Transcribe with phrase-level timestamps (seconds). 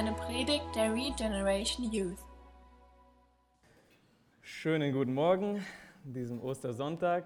[0.00, 2.16] eine Predigt der Regeneration Youth.
[4.40, 5.62] Schönen guten Morgen
[6.06, 7.24] an diesem Ostersonntag.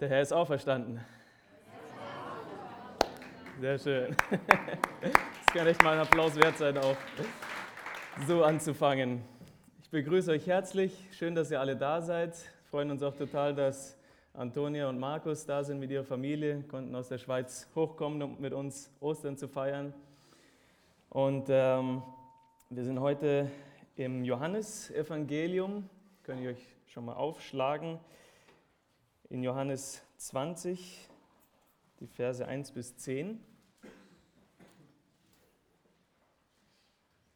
[0.00, 1.00] Der Herr ist auferstanden.
[3.60, 4.16] Sehr schön.
[5.00, 6.96] Das kann echt mal ein Applaus wert sein, auch
[8.26, 9.22] so anzufangen.
[9.84, 11.06] Ich begrüße euch herzlich.
[11.12, 12.34] Schön, dass ihr alle da seid.
[12.34, 13.96] Wir freuen uns auch total, dass
[14.34, 18.52] Antonia und Markus da sind mit ihrer Familie, konnten aus der Schweiz hochkommen, um mit
[18.52, 19.94] uns Ostern zu feiern.
[21.10, 22.04] Und ähm,
[22.68, 23.50] wir sind heute
[23.96, 25.90] im Johannesevangelium.
[26.22, 27.98] Könnt ihr euch schon mal aufschlagen.
[29.28, 31.08] In Johannes 20,
[31.98, 33.40] die Verse 1 bis 10.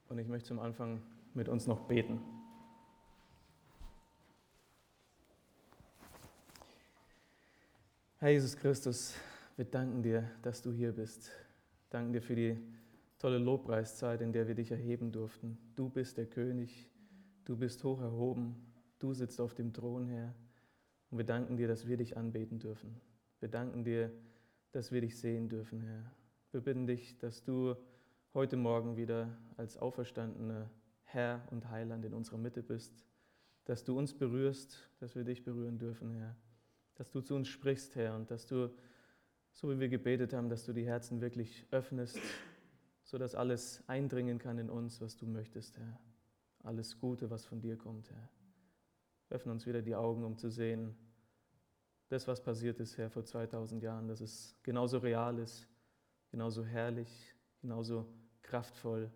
[0.08, 1.02] Und ich möchte zum Anfang
[1.34, 2.20] mit uns noch beten.
[8.20, 9.16] Herr Jesus Christus,
[9.56, 11.32] wir danken dir, dass du hier bist.
[11.90, 12.56] Danken dir für die
[13.24, 15.56] tolle Lobpreiszeit, in der wir dich erheben durften.
[15.76, 16.90] Du bist der König,
[17.46, 18.54] du bist hoch erhoben,
[18.98, 20.34] du sitzt auf dem Thron, Herr.
[21.10, 23.00] Und wir danken dir, dass wir dich anbeten dürfen.
[23.40, 24.12] Wir danken dir,
[24.72, 26.12] dass wir dich sehen dürfen, Herr.
[26.52, 27.76] Wir bitten dich, dass du
[28.34, 30.68] heute Morgen wieder als auferstandener
[31.04, 33.06] Herr und Heiland in unserer Mitte bist,
[33.64, 36.36] dass du uns berührst, dass wir dich berühren dürfen, Herr,
[36.96, 38.70] dass du zu uns sprichst, Herr, und dass du,
[39.50, 42.20] so wie wir gebetet haben, dass du die Herzen wirklich öffnest,
[43.14, 46.00] sodass alles eindringen kann in uns, was du möchtest, Herr.
[46.64, 48.28] Alles Gute, was von dir kommt, Herr.
[49.30, 50.96] Öffne uns wieder die Augen, um zu sehen,
[52.08, 55.68] das, was passiert ist, Herr, vor 2000 Jahren, dass es genauso real ist,
[56.32, 58.04] genauso herrlich, genauso
[58.42, 59.08] kraftvoll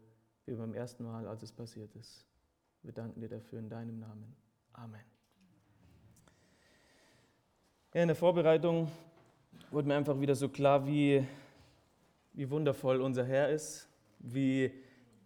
[0.47, 2.25] wie beim ersten Mal, als es passiert ist.
[2.85, 4.37] Wir danken dir dafür in deinem Namen.
[4.75, 5.03] Amen.
[7.93, 8.93] Ja, in der Vorbereitung
[9.73, 11.27] wurde mir einfach wieder so klar, wie,
[12.33, 13.88] wie wundervoll unser Herr ist,
[14.19, 14.73] wie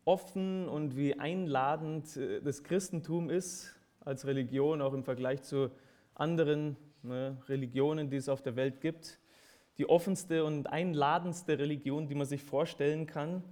[0.05, 5.71] offen und wie einladend äh, das Christentum ist als Religion, auch im Vergleich zu
[6.15, 9.19] anderen ne, Religionen, die es auf der Welt gibt.
[9.79, 13.43] Die offenste und einladendste Religion, die man sich vorstellen kann.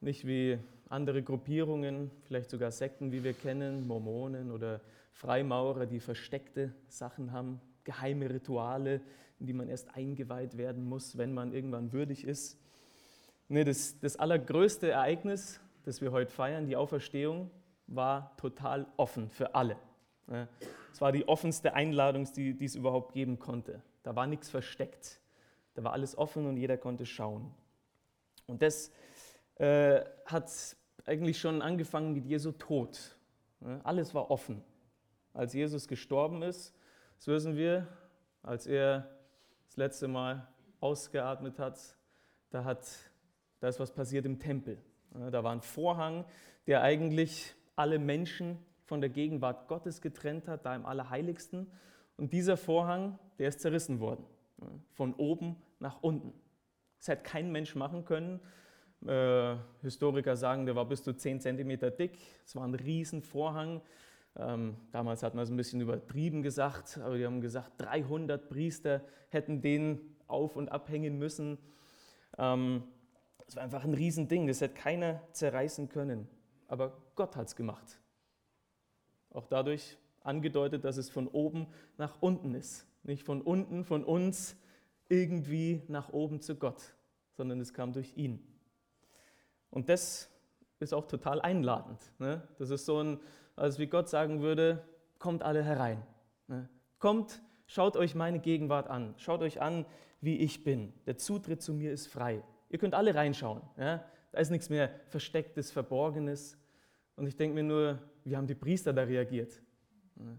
[0.00, 0.58] Nicht wie
[0.88, 4.80] andere Gruppierungen, vielleicht sogar Sekten, wie wir kennen, Mormonen oder
[5.12, 9.00] Freimaurer, die versteckte Sachen haben, geheime Rituale,
[9.38, 12.58] in die man erst eingeweiht werden muss, wenn man irgendwann würdig ist.
[13.48, 17.50] Nee, das, das allergrößte Ereignis, das wir heute feiern, die Auferstehung,
[17.86, 19.76] war total offen für alle.
[20.92, 23.82] Es war die offenste Einladung, die, die es überhaupt geben konnte.
[24.02, 25.20] Da war nichts versteckt.
[25.74, 27.52] Da war alles offen und jeder konnte schauen.
[28.46, 28.90] Und das
[29.56, 30.50] äh, hat
[31.04, 33.16] eigentlich schon angefangen mit Jesu Tod.
[33.82, 34.62] Alles war offen.
[35.32, 36.74] Als Jesus gestorben ist,
[37.16, 37.86] das wissen wir,
[38.42, 39.08] als er
[39.66, 40.46] das letzte Mal
[40.80, 41.78] ausgeatmet hat,
[42.50, 42.86] da, hat,
[43.64, 44.76] da ist was passiert im Tempel.
[45.30, 46.26] Da war ein Vorhang,
[46.66, 51.70] der eigentlich alle Menschen von der Gegenwart Gottes getrennt hat, da im Allerheiligsten.
[52.18, 54.26] Und dieser Vorhang, der ist zerrissen worden,
[54.92, 56.34] von oben nach unten.
[56.98, 58.38] Das hätte kein Mensch machen können.
[59.06, 62.18] Äh, Historiker sagen, der war bis zu 10 cm dick.
[62.44, 63.80] Es war ein Riesenvorhang.
[64.36, 69.00] Ähm, damals hat man es ein bisschen übertrieben gesagt, aber die haben gesagt, 300 Priester
[69.30, 71.56] hätten den auf- und abhängen müssen.
[72.36, 72.82] Ähm,
[73.46, 76.28] es war einfach ein Riesending, das hätte keiner zerreißen können.
[76.66, 78.00] Aber Gott hat es gemacht.
[79.30, 81.66] Auch dadurch angedeutet, dass es von oben
[81.98, 82.86] nach unten ist.
[83.02, 84.56] Nicht von unten, von uns
[85.08, 86.94] irgendwie nach oben zu Gott,
[87.32, 88.40] sondern es kam durch ihn.
[89.70, 90.30] Und das
[90.80, 92.00] ist auch total einladend.
[92.18, 92.42] Ne?
[92.58, 93.20] Das ist so ein,
[93.56, 94.82] als wie Gott sagen würde,
[95.18, 96.02] kommt alle herein.
[96.46, 96.68] Ne?
[96.98, 99.14] Kommt, schaut euch meine Gegenwart an.
[99.18, 99.84] Schaut euch an,
[100.20, 100.94] wie ich bin.
[101.06, 102.42] Der Zutritt zu mir ist frei.
[102.74, 103.62] Ihr könnt alle reinschauen.
[103.78, 104.04] Ja?
[104.32, 106.58] Da ist nichts mehr Verstecktes, Verborgenes.
[107.14, 109.62] Und ich denke mir nur, wie haben die Priester da reagiert?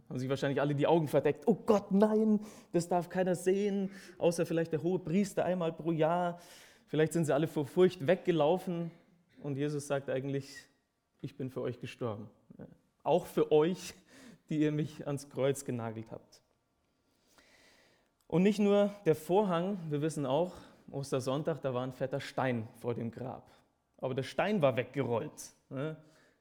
[0.10, 1.48] Haben sich wahrscheinlich alle die Augen verdeckt.
[1.48, 2.42] Oh Gott, nein,
[2.74, 6.42] das darf keiner sehen, außer vielleicht der hohe Priester einmal pro Jahr.
[6.88, 8.92] Vielleicht sind sie alle vor Furcht weggelaufen.
[9.42, 10.58] Und Jesus sagt eigentlich,
[11.22, 12.30] ich bin für euch gestorben.
[13.02, 13.94] Auch für euch,
[14.50, 16.42] die ihr mich ans Kreuz genagelt habt.
[18.28, 20.52] Und nicht nur der Vorhang, wir wissen auch,
[20.92, 23.52] Ostersonntag, da war ein fetter Stein vor dem Grab.
[23.98, 25.56] Aber der Stein war weggerollt.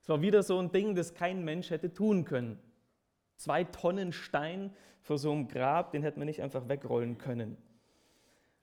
[0.01, 2.59] Es war wieder so ein Ding, das kein Mensch hätte tun können.
[3.37, 7.57] Zwei Tonnen Stein vor so einem Grab, den hätte man nicht einfach wegrollen können.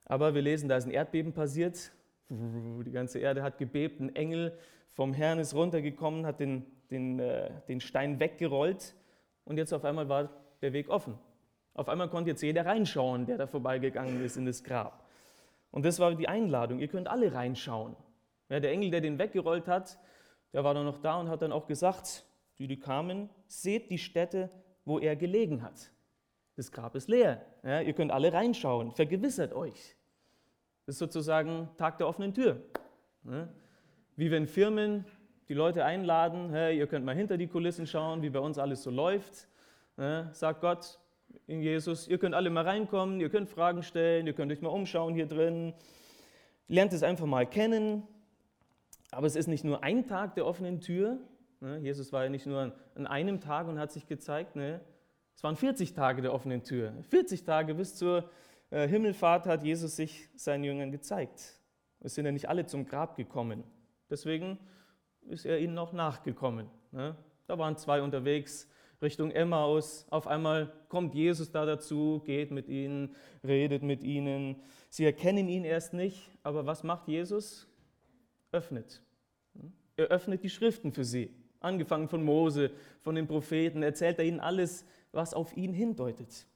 [0.05, 1.91] Aber wir lesen, da ist ein Erdbeben passiert,
[2.29, 4.57] die ganze Erde hat gebebt, ein Engel
[4.93, 8.95] vom Herrn ist runtergekommen, hat den, den, äh, den Stein weggerollt
[9.45, 10.29] und jetzt auf einmal war
[10.61, 11.17] der Weg offen.
[11.73, 15.00] Auf einmal konnte jetzt jeder reinschauen, der da vorbeigegangen ist in das Grab.
[15.71, 17.95] Und das war die Einladung, ihr könnt alle reinschauen.
[18.49, 19.97] Ja, der Engel, der den weggerollt hat,
[20.53, 22.25] der war dann noch da und hat dann auch gesagt,
[22.59, 24.49] die, die kamen, seht die Stätte,
[24.83, 25.91] wo er gelegen hat.
[26.57, 27.45] Das Grab ist leer.
[27.63, 29.95] Ja, ihr könnt alle reinschauen, vergewissert euch.
[30.85, 32.61] Das ist sozusagen Tag der offenen Tür.
[33.23, 33.47] Ja,
[34.17, 35.05] wie wenn Firmen
[35.47, 38.83] die Leute einladen, hey, ihr könnt mal hinter die Kulissen schauen, wie bei uns alles
[38.83, 39.47] so läuft.
[40.31, 40.99] Sagt Gott
[41.47, 44.69] in Jesus, ihr könnt alle mal reinkommen, ihr könnt Fragen stellen, ihr könnt euch mal
[44.69, 45.73] umschauen hier drin.
[46.67, 48.07] Lernt es einfach mal kennen.
[49.11, 51.17] Aber es ist nicht nur ein Tag der offenen Tür.
[51.59, 51.79] Ne?
[51.79, 54.55] Jesus war ja nicht nur an einem Tag und hat sich gezeigt.
[54.55, 54.79] Ne?
[55.35, 56.93] Es waren 40 Tage der offenen Tür.
[57.09, 58.29] 40 Tage bis zur
[58.69, 61.59] äh, Himmelfahrt hat Jesus sich seinen Jüngern gezeigt.
[61.99, 63.63] Es sind ja nicht alle zum Grab gekommen.
[64.09, 64.57] Deswegen
[65.27, 66.67] ist er ihnen auch nachgekommen.
[66.91, 67.15] Ne?
[67.47, 68.69] Da waren zwei unterwegs
[69.01, 70.05] Richtung Emmaus.
[70.09, 74.57] Auf einmal kommt Jesus da dazu, geht mit ihnen, redet mit ihnen.
[74.89, 77.67] Sie erkennen ihn erst nicht, aber was macht Jesus?
[78.51, 79.01] Öffnet.
[79.97, 81.33] Er öffnet die Schriften für sie.
[81.59, 86.47] Angefangen von Mose, von den Propheten, erzählt er ihnen alles, was auf ihn hindeutet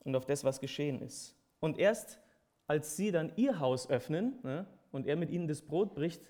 [0.00, 1.34] und auf das, was geschehen ist.
[1.60, 2.20] Und erst
[2.68, 6.22] als sie dann ihr Haus öffnen ne, und er mit ihnen das Brot bricht,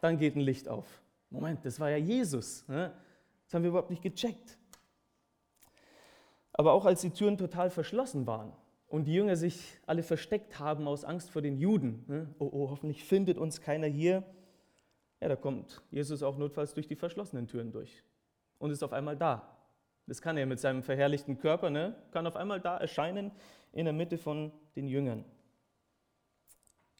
[0.00, 1.02] dann geht ein Licht auf.
[1.30, 2.66] Moment, das war ja Jesus.
[2.68, 2.92] Ne?
[3.44, 4.58] Das haben wir überhaupt nicht gecheckt.
[6.52, 8.52] Aber auch als die Türen total verschlossen waren
[8.88, 12.34] und die Jünger sich alle versteckt haben aus Angst vor den Juden, ne?
[12.38, 14.24] oh, oh, hoffentlich findet uns keiner hier,
[15.20, 18.02] ja, da kommt Jesus auch notfalls durch die verschlossenen Türen durch
[18.58, 19.56] und ist auf einmal da.
[20.06, 21.94] Das kann er mit seinem verherrlichten Körper, ne?
[22.10, 23.30] kann auf einmal da erscheinen
[23.72, 25.24] in der Mitte von den Jüngern.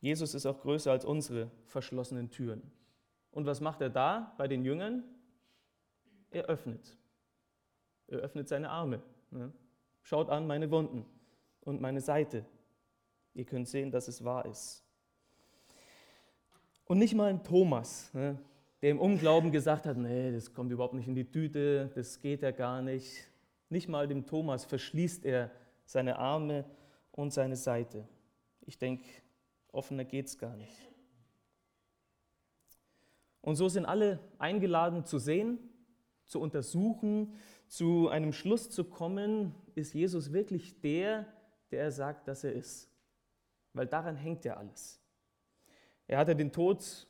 [0.01, 2.63] Jesus ist auch größer als unsere verschlossenen Türen.
[3.33, 5.05] Und was macht er da bei den Jüngern?
[6.31, 6.97] Er öffnet.
[8.11, 9.01] Er öffnet seine Arme.
[9.31, 9.53] Ne?
[10.03, 11.07] Schaut an meine Wunden
[11.61, 12.45] und meine Seite.
[13.35, 14.85] Ihr könnt sehen, dass es wahr ist.
[16.85, 18.37] Und nicht mal ein Thomas, ne,
[18.83, 22.43] der im Unglauben gesagt hat, nee, das kommt überhaupt nicht in die Tüte, das geht
[22.43, 23.29] ja gar nicht.
[23.69, 25.53] Nicht mal dem Thomas verschließt er
[25.85, 26.65] seine Arme
[27.13, 28.09] und seine Seite.
[28.63, 29.05] Ich denke,
[29.71, 30.77] offener geht es gar nicht.
[33.43, 35.59] Und so sind alle eingeladen zu sehen,
[36.25, 37.35] zu untersuchen,
[37.71, 41.25] zu einem Schluss zu kommen, ist Jesus wirklich der,
[41.71, 42.91] der er sagt, dass er ist.
[43.75, 45.01] Weil daran hängt ja alles.
[46.09, 47.07] Er hatte den Tod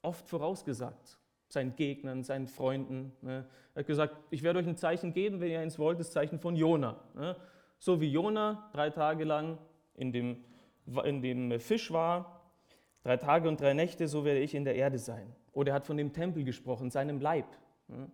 [0.00, 1.18] oft vorausgesagt,
[1.48, 3.12] seinen Gegnern, seinen Freunden.
[3.22, 3.44] Ne?
[3.74, 6.38] Er hat gesagt, ich werde euch ein Zeichen geben, wenn ihr eins wollt, das Zeichen
[6.38, 7.02] von Jona.
[7.16, 7.34] Ne?
[7.80, 9.58] So wie Jona drei Tage lang
[9.94, 10.44] in dem,
[11.04, 12.52] in dem Fisch war,
[13.02, 15.34] drei Tage und drei Nächte, so werde ich in der Erde sein.
[15.50, 17.48] Oder er hat von dem Tempel gesprochen, seinem Leib.
[17.88, 18.08] Ne?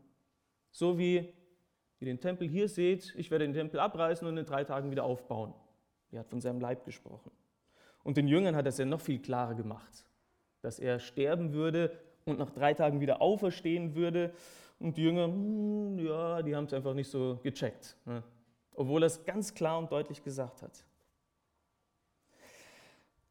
[0.71, 1.31] So wie
[2.05, 5.05] ihr den Tempel hier seht, ich werde den Tempel abreißen und in drei Tagen wieder
[5.05, 5.55] aufbauen.
[6.13, 7.31] Er hat von seinem Leib gesprochen.
[8.03, 10.05] Und den Jüngern hat er es ja noch viel klarer gemacht,
[10.61, 11.91] dass er sterben würde
[12.27, 14.33] und nach drei Tagen wieder auferstehen würde.
[14.79, 18.23] Und die Jünger, hm, ja, die haben es einfach nicht so gecheckt, ne?
[18.75, 20.85] obwohl er es ganz klar und deutlich gesagt hat.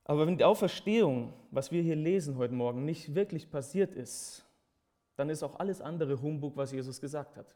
[0.05, 4.45] Aber wenn die Auferstehung, was wir hier lesen heute Morgen, nicht wirklich passiert ist,
[5.15, 7.55] dann ist auch alles andere Humbug, was Jesus gesagt hat.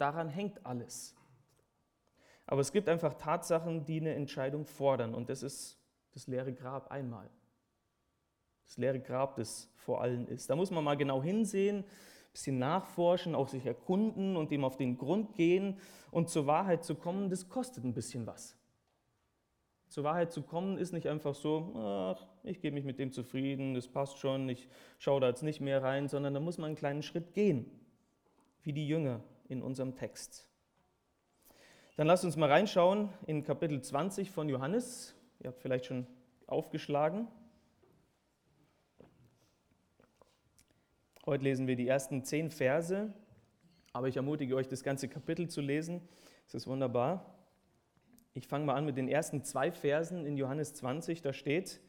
[0.00, 1.14] Daran hängt alles.
[2.46, 5.14] Aber es gibt einfach Tatsachen, die eine Entscheidung fordern.
[5.14, 5.78] Und das ist
[6.14, 7.28] das leere Grab einmal.
[8.64, 10.48] Das leere Grab, das vor allen ist.
[10.48, 11.84] Da muss man mal genau hinsehen, ein
[12.32, 15.78] bisschen nachforschen, auch sich erkunden und dem auf den Grund gehen.
[16.10, 18.56] Und zur Wahrheit zu kommen, das kostet ein bisschen was.
[19.88, 23.74] Zur Wahrheit zu kommen ist nicht einfach so, ach, ich gebe mich mit dem zufrieden,
[23.74, 24.66] das passt schon, ich
[24.98, 27.70] schaue da jetzt nicht mehr rein, sondern da muss man einen kleinen Schritt gehen,
[28.62, 30.48] wie die Jünger in unserem Text.
[31.96, 35.14] Dann lasst uns mal reinschauen in Kapitel 20 von Johannes.
[35.40, 36.06] Ihr habt vielleicht schon
[36.46, 37.26] aufgeschlagen.
[41.26, 43.12] Heute lesen wir die ersten zehn Verse,
[43.92, 46.00] aber ich ermutige euch, das ganze Kapitel zu lesen.
[46.46, 47.34] Es ist wunderbar.
[48.34, 51.22] Ich fange mal an mit den ersten zwei Versen in Johannes 20.
[51.22, 51.80] Da steht,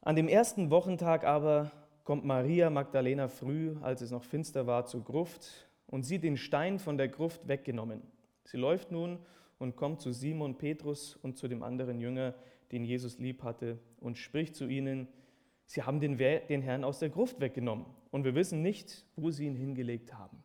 [0.00, 1.70] an dem ersten Wochentag aber
[2.04, 6.78] kommt Maria Magdalena früh, als es noch finster war, zur Gruft und sieht den Stein
[6.78, 8.02] von der Gruft weggenommen.
[8.44, 9.18] Sie läuft nun
[9.58, 12.34] und kommt zu Simon Petrus und zu dem anderen Jünger,
[12.70, 15.08] den Jesus lieb hatte, und spricht zu ihnen,
[15.64, 19.46] sie haben den, den Herrn aus der Gruft weggenommen und wir wissen nicht, wo sie
[19.46, 20.42] ihn hingelegt haben.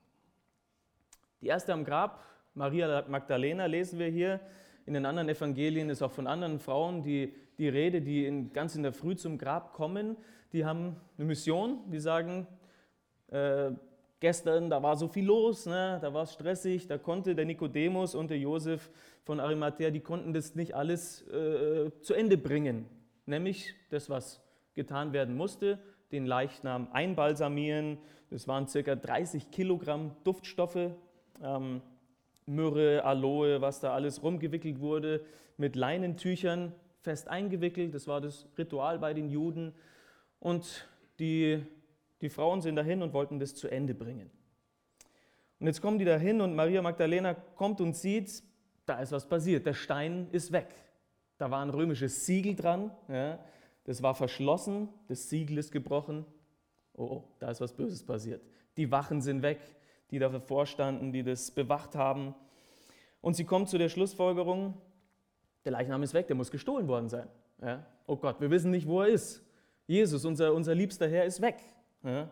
[1.42, 2.24] Die erste am Grab,
[2.54, 4.40] Maria Magdalena, lesen wir hier.
[4.86, 8.76] In den anderen Evangelien ist auch von anderen Frauen die, die Rede, die in, ganz
[8.76, 10.18] in der Früh zum Grab kommen.
[10.54, 12.48] Die haben eine Mission, die sagen,
[13.28, 13.72] äh,
[14.24, 16.00] gestern, da war so viel los, ne?
[16.01, 18.89] da war es stressig, da konnte der Nikodemus und der Josef
[19.25, 22.86] von Arimathea, die konnten das nicht alles äh, zu Ende bringen.
[23.25, 24.42] Nämlich das, was
[24.75, 25.77] getan werden musste,
[26.13, 27.98] den Leichnam einbalsamieren.
[28.30, 30.92] Das waren circa 30 Kilogramm Duftstoffe,
[31.44, 31.82] ähm,
[32.46, 35.20] Myrrhe, Aloe, was da alles rumgewickelt wurde,
[35.58, 37.94] mit Leinentüchern fest eingewickelt.
[37.94, 39.74] Das war das Ritual bei den Juden.
[40.39, 40.88] Und
[41.20, 41.62] die,
[42.24, 44.32] die Frauen sind dahin und wollten das zu Ende bringen.
[45.60, 48.42] Und jetzt kommen die dahin und Maria Magdalena kommt und sieht,
[48.86, 49.65] da ist was passiert.
[49.65, 50.74] Der Stein ist weg.
[51.38, 52.92] Da war ein römisches Siegel dran.
[53.10, 53.39] Ja.
[53.84, 54.88] Das war verschlossen.
[55.10, 56.25] Das Siegel ist gebrochen.
[56.94, 58.42] Oh, oh, da ist was Böses passiert.
[58.77, 59.60] Die Wachen sind weg,
[60.10, 62.34] die dafür vorstanden, die das bewacht haben.
[63.20, 64.75] Und sie kommt zu der Schlussfolgerung,
[65.65, 67.27] der Leichnam ist weg, der muss gestohlen worden sein.
[67.62, 67.86] Ja.
[68.08, 69.44] Oh Gott, wir wissen nicht, wo er ist.
[69.88, 71.58] Jesus, unser, unser liebster Herr, ist weg.
[72.03, 72.29] Ja.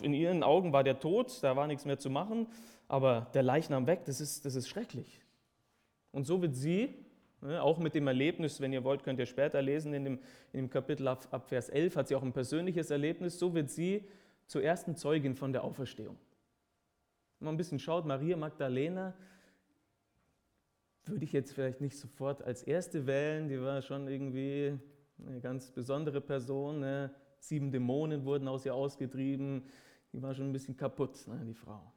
[0.00, 2.46] In ihren Augen war der tot, da war nichts mehr zu machen,
[2.86, 5.20] aber der Leichnam weg, das ist, das ist schrecklich.
[6.12, 6.94] Und so wird sie,
[7.40, 10.14] ne, auch mit dem Erlebnis, wenn ihr wollt, könnt ihr später lesen, in dem,
[10.52, 13.70] in dem Kapitel ab, ab Vers 11 hat sie auch ein persönliches Erlebnis, so wird
[13.70, 14.08] sie
[14.46, 16.16] zur ersten Zeugin von der Auferstehung.
[17.38, 19.14] Wenn man ein bisschen schaut, Maria Magdalena,
[21.04, 24.78] würde ich jetzt vielleicht nicht sofort als erste wählen, die war schon irgendwie
[25.26, 26.80] eine ganz besondere Person.
[26.80, 27.10] Ne?
[27.46, 29.62] Sieben Dämonen wurden aus ihr ausgetrieben.
[30.12, 31.92] Die war schon ein bisschen kaputt, ne, die Frau.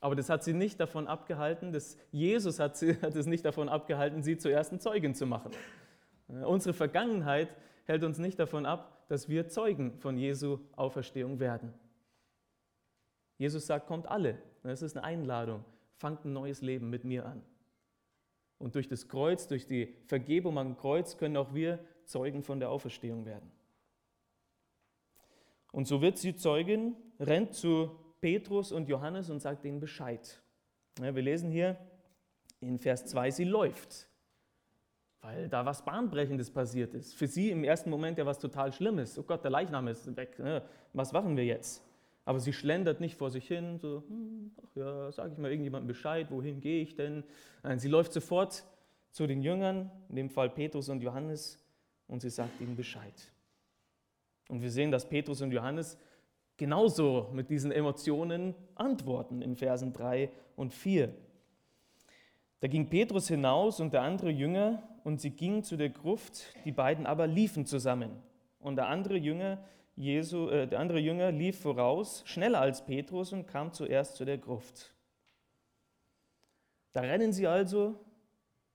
[0.00, 3.68] Aber das hat sie nicht davon abgehalten, das, Jesus hat, sie, hat es nicht davon
[3.68, 5.52] abgehalten, sie zur ersten Zeugin zu machen.
[6.26, 7.54] Unsere Vergangenheit
[7.84, 11.72] hält uns nicht davon ab, dass wir Zeugen von Jesu Auferstehung werden.
[13.38, 14.38] Jesus sagt, kommt alle.
[14.62, 15.64] Das ist eine Einladung.
[15.96, 17.42] Fangt ein neues Leben mit mir an.
[18.58, 22.70] Und durch das Kreuz, durch die Vergebung am Kreuz können auch wir Zeugen von der
[22.70, 23.50] Auferstehung werden.
[25.74, 27.90] Und so wird sie Zeugin, rennt zu
[28.20, 30.40] Petrus und Johannes und sagt ihnen Bescheid.
[31.00, 31.76] Ja, wir lesen hier
[32.60, 34.08] in Vers 2, sie läuft,
[35.20, 37.14] weil da was Bahnbrechendes passiert ist.
[37.16, 39.18] Für sie im ersten Moment ja was total Schlimmes.
[39.18, 40.38] Oh Gott, der Leichnam ist weg.
[40.38, 40.62] Ne?
[40.92, 41.82] Was machen wir jetzt?
[42.24, 45.88] Aber sie schlendert nicht vor sich hin, so, hm, ach ja, sage ich mal irgendjemandem
[45.88, 47.24] Bescheid, wohin gehe ich denn?
[47.64, 48.64] Nein, sie läuft sofort
[49.10, 51.58] zu den Jüngern, in dem Fall Petrus und Johannes,
[52.06, 53.33] und sie sagt ihnen Bescheid.
[54.48, 55.98] Und wir sehen, dass Petrus und Johannes
[56.56, 61.14] genauso mit diesen Emotionen antworten in Versen 3 und 4.
[62.60, 66.72] Da ging Petrus hinaus und der andere Jünger, und sie gingen zu der Gruft, die
[66.72, 68.22] beiden aber liefen zusammen.
[68.58, 69.62] Und der andere Jünger,
[69.96, 74.38] Jesu, äh, der andere Jünger lief voraus, schneller als Petrus und kam zuerst zu der
[74.38, 74.94] Gruft.
[76.92, 78.00] Da rennen sie also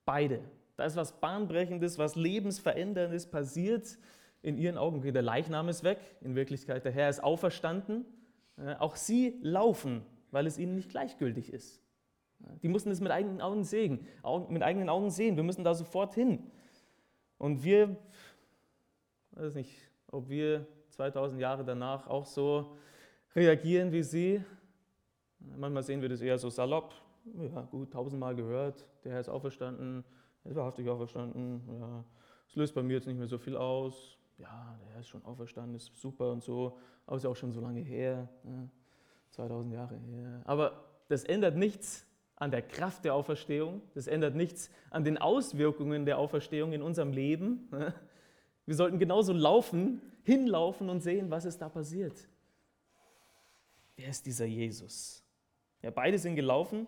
[0.05, 0.41] beide.
[0.75, 3.97] Da ist was Bahnbrechendes, was Lebensveränderndes passiert
[4.41, 8.05] in ihren Augen, der Leichnam ist weg, in Wirklichkeit der Herr ist auferstanden.
[8.79, 11.81] Auch sie laufen, weil es ihnen nicht gleichgültig ist.
[12.61, 14.05] Die mussten es mit eigenen Augen sehen,
[14.49, 15.35] mit eigenen Augen sehen.
[15.35, 16.51] Wir müssen da sofort hin.
[17.37, 17.97] Und wir,
[19.31, 19.77] weiß nicht,
[20.07, 22.77] ob wir 2000 Jahre danach auch so
[23.35, 24.43] reagieren wie sie.
[25.39, 26.93] Manchmal sehen wir das eher so salopp.
[27.37, 30.03] Ja, gut, tausendmal gehört, der Herr ist auferstanden,
[30.43, 31.61] er ist wahrhaftig auferstanden.
[31.79, 32.03] Ja,
[32.47, 35.75] es löst bei mir jetzt nicht mehr so viel aus ja, der ist schon auferstanden,
[35.75, 38.69] ist super und so, aber ist auch schon so lange her, ne?
[39.31, 40.41] 2000 Jahre her.
[40.45, 42.05] Aber das ändert nichts
[42.35, 47.11] an der Kraft der Auferstehung, das ändert nichts an den Auswirkungen der Auferstehung in unserem
[47.11, 47.67] Leben.
[47.71, 47.93] Ne?
[48.65, 52.27] Wir sollten genauso laufen, hinlaufen und sehen, was ist da passiert.
[53.97, 55.23] Wer ist dieser Jesus?
[55.81, 56.87] Ja, beide sind gelaufen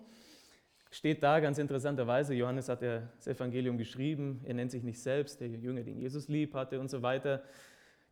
[0.91, 5.39] steht da ganz interessanterweise, Johannes hat ja das Evangelium geschrieben, er nennt sich nicht selbst,
[5.39, 7.41] der Jünger, den Jesus lieb hatte und so weiter.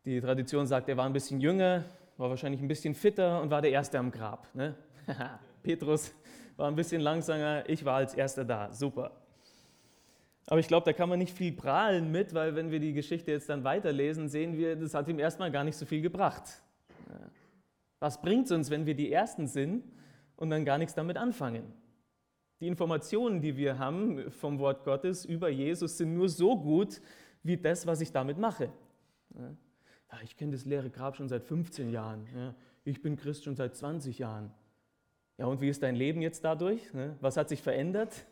[0.06, 1.84] Die Tradition sagt, er war ein bisschen jünger,
[2.18, 4.48] war wahrscheinlich ein bisschen fitter und war der Erste am Grab.
[4.56, 4.76] Ne?
[5.64, 6.14] Petrus
[6.56, 9.12] war ein bisschen langsamer, ich war als Erster da, super.
[10.48, 13.32] Aber ich glaube, da kann man nicht viel prahlen mit, weil wenn wir die Geschichte
[13.32, 16.44] jetzt dann weiterlesen, sehen wir, das hat ihm erstmal gar nicht so viel gebracht.
[18.00, 19.84] Was bringt es uns, wenn wir die Ersten sind
[20.38, 21.74] und dann gar nichts damit anfangen?
[22.60, 27.02] Die Informationen, die wir haben vom Wort Gottes über Jesus, sind nur so gut
[27.42, 28.72] wie das, was ich damit mache.
[29.36, 32.28] Ja, ich kenne das leere Grab schon seit 15 Jahren.
[32.36, 34.52] Ja, ich bin Christ schon seit 20 Jahren.
[35.38, 36.82] Ja, und wie ist dein Leben jetzt dadurch?
[37.22, 38.26] Was hat sich verändert?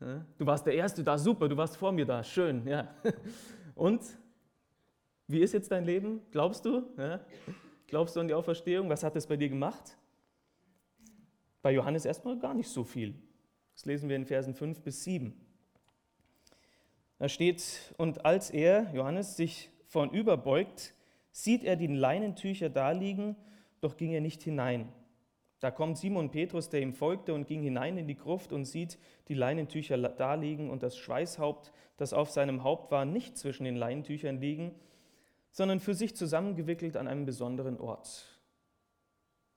[0.00, 2.66] Du warst der Erste da, super, du warst vor mir da, schön.
[2.66, 2.88] Ja.
[3.74, 4.00] Und
[5.26, 6.22] wie ist jetzt dein Leben?
[6.30, 6.84] Glaubst du?
[7.88, 8.88] Glaubst du an die Auferstehung?
[8.88, 9.98] Was hat das bei dir gemacht?
[11.62, 13.14] Bei Johannes erstmal gar nicht so viel.
[13.78, 15.32] Das lesen wir in Versen 5 bis 7.
[17.20, 20.94] Da steht, und als er, Johannes, sich vornüberbeugt,
[21.30, 23.36] sieht er die Leinentücher daliegen,
[23.80, 24.92] doch ging er nicht hinein.
[25.60, 28.98] Da kommt Simon Petrus, der ihm folgte, und ging hinein in die Gruft und sieht
[29.28, 34.40] die Leinentücher daliegen und das Schweißhaupt, das auf seinem Haupt war, nicht zwischen den Leinentüchern
[34.40, 34.74] liegen,
[35.52, 38.40] sondern für sich zusammengewickelt an einem besonderen Ort.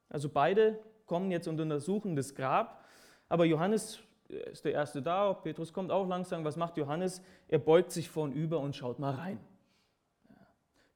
[0.10, 2.86] Also beide kommen jetzt und untersuchen das Grab,
[3.28, 6.44] aber Johannes ist der Erste da, Petrus kommt auch langsam.
[6.44, 7.22] Was macht Johannes?
[7.48, 9.40] Er beugt sich vornüber und schaut mal rein.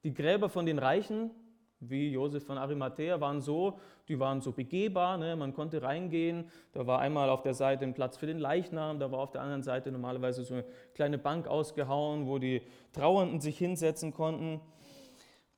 [0.04, 1.32] Die Gräber von den Reichen,
[1.80, 5.36] wie Josef von Arimathea, waren so, die waren so begehbar, ne?
[5.36, 6.50] man konnte reingehen.
[6.74, 9.42] Da war einmal auf der Seite ein Platz für den Leichnam, da war auf der
[9.42, 12.62] anderen Seite normalerweise so eine kleine Bank ausgehauen, wo die
[12.94, 14.62] Trauernden sich hinsetzen konnten.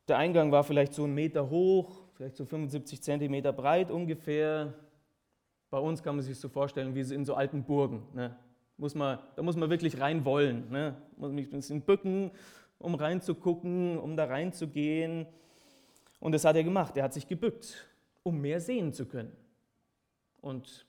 [0.08, 4.74] Der Eingang war vielleicht so einen Meter hoch, vielleicht so 75 Zentimeter breit ungefähr.
[5.70, 8.04] Bei uns kann man sich so vorstellen, wie in so alten Burgen.
[8.14, 8.36] Ne?
[8.78, 10.70] Muss man, da muss man wirklich rein wollen.
[10.70, 10.96] Ne?
[11.18, 12.32] Muss mich ein bisschen bücken,
[12.80, 15.26] um reinzugucken, um da reinzugehen.
[16.20, 16.96] Und das hat er gemacht.
[16.96, 17.88] Er hat sich gebückt,
[18.24, 19.32] um mehr sehen zu können.
[20.42, 20.86] Und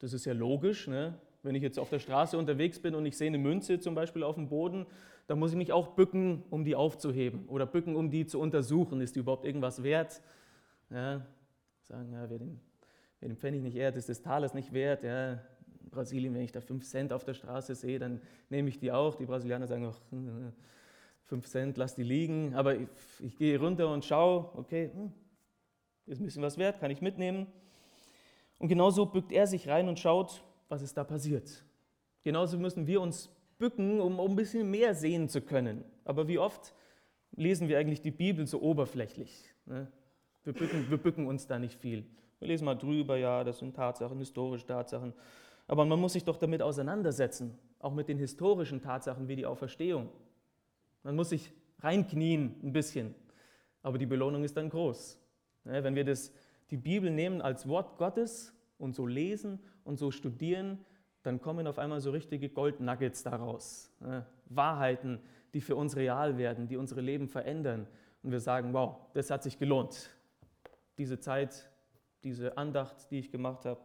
[0.00, 0.88] das ist ja logisch.
[0.88, 1.14] Ne?
[1.42, 4.24] Wenn ich jetzt auf der Straße unterwegs bin und ich sehe eine Münze zum Beispiel
[4.24, 4.86] auf dem Boden,
[5.28, 9.00] dann muss ich mich auch bücken, um die aufzuheben oder bücken, um die zu untersuchen.
[9.00, 10.20] Ist die überhaupt irgendwas wert?
[10.90, 11.24] Ja,
[11.88, 12.60] sagen, ja, wer den
[13.20, 15.02] Wer den Pfennig nicht ehrt, ist des Talers nicht wert.
[15.02, 18.20] Ja, in Brasilien, wenn ich da 5 Cent auf der Straße sehe, dann
[18.50, 19.14] nehme ich die auch.
[19.14, 19.98] Die Brasilianer sagen auch,
[21.24, 22.54] 5 Cent, lass die liegen.
[22.54, 22.88] Aber ich,
[23.20, 25.12] ich gehe runter und schaue, okay, hm,
[26.06, 27.46] ist ein bisschen was wert, kann ich mitnehmen.
[28.58, 31.64] Und genauso bückt er sich rein und schaut, was ist da passiert.
[32.22, 35.84] Genauso müssen wir uns bücken, um, um ein bisschen mehr sehen zu können.
[36.04, 36.74] Aber wie oft
[37.32, 39.52] lesen wir eigentlich die Bibel so oberflächlich?
[39.66, 39.90] Ne?
[40.44, 42.06] Wir, bücken, wir bücken uns da nicht viel.
[42.46, 45.12] Wir lesen mal drüber, ja, das sind Tatsachen, historische Tatsachen.
[45.66, 50.08] Aber man muss sich doch damit auseinandersetzen, auch mit den historischen Tatsachen wie die Auferstehung.
[51.02, 53.16] Man muss sich reinknien ein bisschen,
[53.82, 55.18] aber die Belohnung ist dann groß.
[55.64, 56.30] Wenn wir das,
[56.70, 60.78] die Bibel nehmen als Wort Gottes und so lesen und so studieren,
[61.24, 63.90] dann kommen auf einmal so richtige Goldnuggets daraus.
[64.50, 65.18] Wahrheiten,
[65.52, 67.88] die für uns real werden, die unsere Leben verändern.
[68.22, 70.10] Und wir sagen, wow, das hat sich gelohnt.
[70.96, 71.68] Diese Zeit
[72.24, 73.80] diese Andacht, die ich gemacht habe,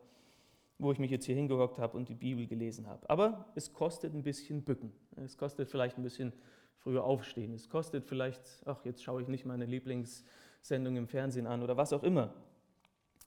[0.78, 3.08] wo ich mich jetzt hier hingehockt habe und die Bibel gelesen habe.
[3.10, 4.92] Aber es kostet ein bisschen Bücken.
[5.16, 6.34] Es kostet vielleicht ein bisschen
[6.78, 7.54] früher aufstehen.
[7.54, 11.94] Es kostet vielleicht, ach, jetzt schaue ich nicht meine Lieblingssendung im Fernsehen an oder was
[11.94, 12.34] auch immer.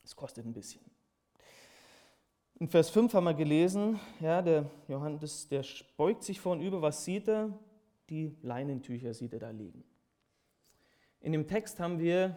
[0.03, 0.83] Es kostet ein bisschen.
[2.57, 5.65] In Vers 5 haben wir gelesen, ja, der Johannes, der
[5.97, 7.57] beugt sich vorn was sieht er?
[8.11, 9.85] Die Leinentücher sieht er da liegen.
[11.21, 12.37] In dem Text haben wir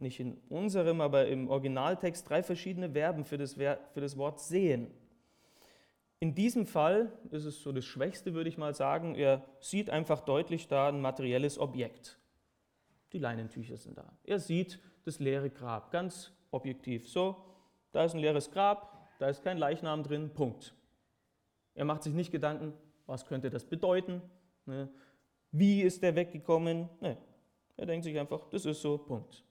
[0.00, 4.90] nicht in unserem, aber im Originaltext drei verschiedene Verben für das, für das Wort sehen.
[6.18, 9.14] In diesem Fall ist es so das Schwächste, würde ich mal sagen.
[9.14, 12.18] Er sieht einfach deutlich da ein materielles Objekt.
[13.12, 14.12] Die Leinentücher sind da.
[14.24, 17.08] Er sieht das leere Grab, ganz objektiv.
[17.08, 17.36] So,
[17.92, 20.74] da ist ein leeres Grab, da ist kein Leichnam drin, Punkt.
[21.74, 22.72] Er macht sich nicht Gedanken,
[23.06, 24.22] was könnte das bedeuten,
[24.64, 24.88] ne?
[25.52, 26.88] wie ist der weggekommen.
[27.00, 27.16] Nee.
[27.76, 29.44] Er denkt sich einfach, das ist so, Punkt.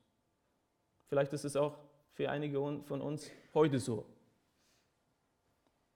[1.08, 1.78] Vielleicht ist es auch
[2.14, 4.06] für einige von uns heute so.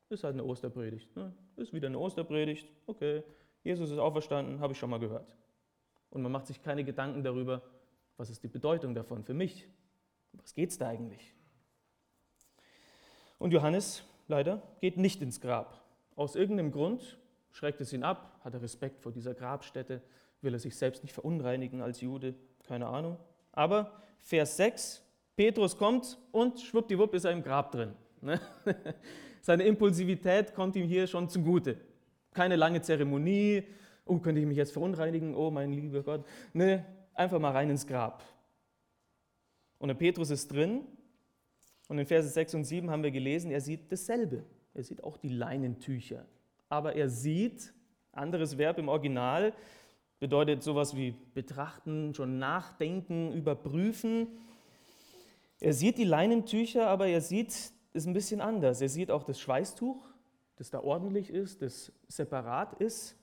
[0.09, 1.15] Ist halt eine Osterpredigt.
[1.15, 1.33] Ne?
[1.55, 2.67] Ist wieder eine Osterpredigt.
[2.87, 3.23] Okay,
[3.63, 5.35] Jesus ist auferstanden, habe ich schon mal gehört.
[6.09, 7.61] Und man macht sich keine Gedanken darüber,
[8.17, 9.67] was ist die Bedeutung davon für mich?
[10.33, 11.33] Was geht es da eigentlich?
[13.37, 15.81] Und Johannes, leider, geht nicht ins Grab.
[16.15, 17.17] Aus irgendeinem Grund
[17.51, 20.01] schreckt es ihn ab, hat er Respekt vor dieser Grabstätte,
[20.41, 23.17] will er sich selbst nicht verunreinigen als Jude, keine Ahnung.
[23.51, 25.03] Aber Vers 6,
[25.35, 27.93] Petrus kommt und schwuppdiwupp ist er im Grab drin.
[28.21, 28.39] Ne?
[29.41, 31.77] Seine Impulsivität kommt ihm hier schon zugute.
[32.33, 33.63] Keine lange Zeremonie,
[34.05, 36.25] oh, könnte ich mich jetzt verunreinigen, oh mein lieber Gott.
[36.53, 38.23] Ne, einfach mal rein ins Grab.
[39.77, 40.81] Und der Petrus ist drin
[41.87, 44.43] und in Verse 6 und 7 haben wir gelesen, er sieht dasselbe.
[44.73, 46.25] Er sieht auch die Leinentücher.
[46.67, 47.73] Aber er sieht,
[48.11, 49.53] anderes Verb im Original,
[50.19, 54.27] bedeutet sowas wie betrachten, schon nachdenken, überprüfen.
[55.59, 57.49] Er sieht die Leinentücher, aber er sieht
[57.93, 58.81] es ein bisschen anders.
[58.81, 60.05] Er sieht auch das Schweißtuch,
[60.57, 63.15] das da ordentlich ist, das separat ist.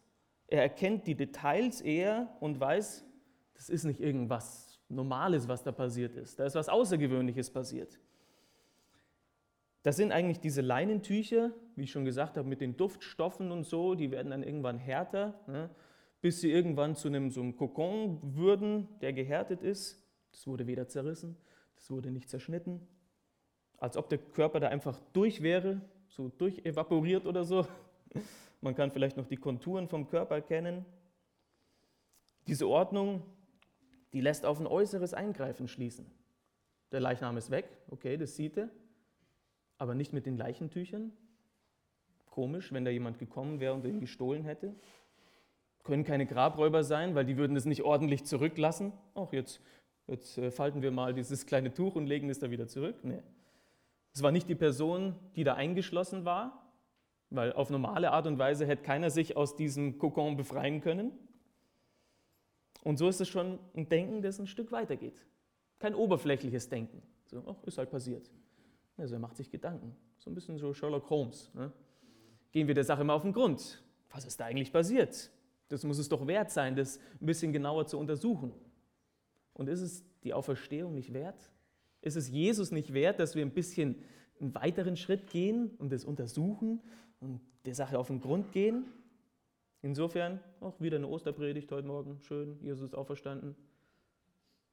[0.48, 3.04] Er erkennt die Details eher und weiß,
[3.54, 6.38] das ist nicht irgendwas Normales, was da passiert ist.
[6.38, 7.98] Da ist was Außergewöhnliches passiert.
[9.82, 13.94] Das sind eigentlich diese Leinentücher, wie ich schon gesagt habe, mit den Duftstoffen und so,
[13.94, 15.38] die werden dann irgendwann härter.
[15.46, 15.70] Ne?
[16.27, 20.05] Bis sie irgendwann zu einem, so einem Kokon würden, der gehärtet ist.
[20.33, 21.37] Das wurde weder zerrissen,
[21.77, 22.85] das wurde nicht zerschnitten.
[23.79, 27.65] Als ob der Körper da einfach durch wäre, so durchevaporiert oder so.
[28.61, 30.85] Man kann vielleicht noch die Konturen vom Körper erkennen.
[32.49, 33.23] Diese Ordnung,
[34.12, 36.11] die lässt auf ein äußeres Eingreifen schließen.
[36.91, 38.69] Der Leichnam ist weg, okay, das sieht er,
[39.79, 41.12] aber nicht mit den Leichentüchern.
[42.31, 44.75] Komisch, wenn da jemand gekommen wäre und ihn gestohlen hätte.
[45.87, 48.92] Können keine Grabräuber sein, weil die würden es nicht ordentlich zurücklassen.
[49.14, 49.61] Auch jetzt,
[50.07, 52.96] jetzt äh, falten wir mal dieses kleine Tuch und legen es da wieder zurück.
[53.03, 53.22] Nee.
[54.12, 56.70] Es war nicht die Person, die da eingeschlossen war,
[57.31, 61.12] weil auf normale Art und Weise hätte keiner sich aus diesem Kokon befreien können.
[62.83, 65.27] Und so ist es schon ein Denken, das ein Stück weitergeht.
[65.79, 67.03] Kein oberflächliches Denken.
[67.27, 68.31] So, oh, ist halt passiert.
[68.96, 69.94] Also er macht sich Gedanken.
[70.18, 71.51] So ein bisschen so Sherlock Holmes.
[71.55, 71.72] Ne?
[72.53, 73.83] Gehen wir der Sache mal auf den Grund.
[74.11, 75.31] Was ist da eigentlich passiert?
[75.68, 78.52] Das muss es doch wert sein, das ein bisschen genauer zu untersuchen.
[79.52, 81.50] Und ist es die Auferstehung nicht wert?
[82.02, 83.96] Ist es Jesus nicht wert, dass wir ein bisschen
[84.38, 86.81] einen weiteren Schritt gehen und das untersuchen
[87.20, 88.85] und der Sache auf den Grund gehen?
[89.83, 92.20] Insofern auch wieder eine Osterpredigt heute Morgen.
[92.20, 93.57] Schön, Jesus ist auferstanden.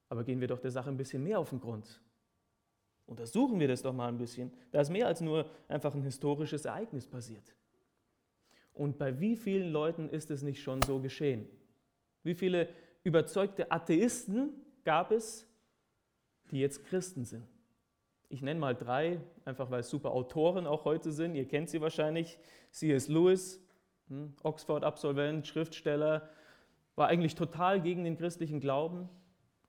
[0.09, 2.01] Aber gehen wir doch der Sache ein bisschen mehr auf den Grund.
[3.05, 4.51] Untersuchen wir das doch mal ein bisschen.
[4.71, 7.55] Da ist mehr als nur einfach ein historisches Ereignis passiert.
[8.73, 11.47] Und bei wie vielen Leuten ist es nicht schon so geschehen?
[12.23, 12.69] Wie viele
[13.03, 14.49] überzeugte Atheisten
[14.83, 15.47] gab es,
[16.51, 17.47] die jetzt Christen sind?
[18.29, 21.35] Ich nenne mal drei, einfach weil es super Autoren auch heute sind.
[21.35, 22.39] Ihr kennt sie wahrscheinlich.
[22.71, 23.07] C.S.
[23.07, 23.63] Lewis,
[24.07, 26.27] hm, Oxford-Absolvent, Schriftsteller,
[26.95, 29.07] war eigentlich total gegen den christlichen Glauben,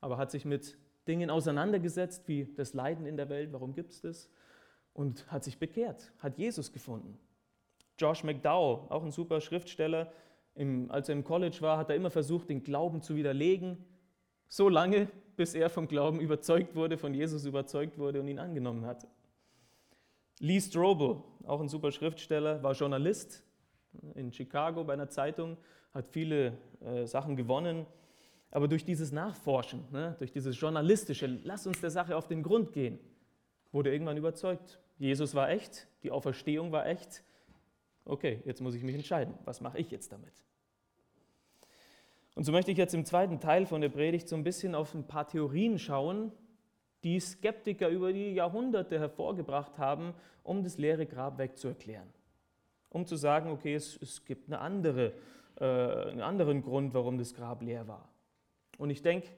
[0.00, 4.00] aber hat sich mit Dingen auseinandergesetzt, wie das Leiden in der Welt, warum gibt es
[4.00, 4.30] das,
[4.94, 7.18] und hat sich bekehrt, hat Jesus gefunden.
[7.98, 10.12] Josh McDowell, auch ein super Schriftsteller,
[10.54, 13.84] im, als er im College war, hat er immer versucht, den Glauben zu widerlegen,
[14.48, 18.86] so lange, bis er vom Glauben überzeugt wurde, von Jesus überzeugt wurde und ihn angenommen
[18.86, 19.06] hat.
[20.38, 23.42] Lee Strobel, auch ein super Schriftsteller, war Journalist
[24.14, 25.56] in Chicago bei einer Zeitung,
[25.92, 27.86] hat viele äh, Sachen gewonnen,
[28.50, 32.72] aber durch dieses Nachforschen, ne, durch dieses journalistische, lass uns der Sache auf den Grund
[32.72, 32.98] gehen,
[33.72, 34.80] wurde irgendwann überzeugt.
[34.98, 37.24] Jesus war echt, die Auferstehung war echt,
[38.04, 40.32] okay, jetzt muss ich mich entscheiden, was mache ich jetzt damit?
[42.34, 44.92] Und so möchte ich jetzt im zweiten Teil von der Predigt so ein bisschen auf
[44.94, 46.32] ein paar Theorien schauen,
[47.04, 52.08] die Skeptiker über die Jahrhunderte hervorgebracht haben, um das leere Grab wegzuerklären.
[52.88, 55.12] Um zu sagen, okay, es, es gibt eine andere,
[55.60, 58.08] äh, einen anderen Grund, warum das Grab leer war.
[58.78, 59.28] Und ich denke,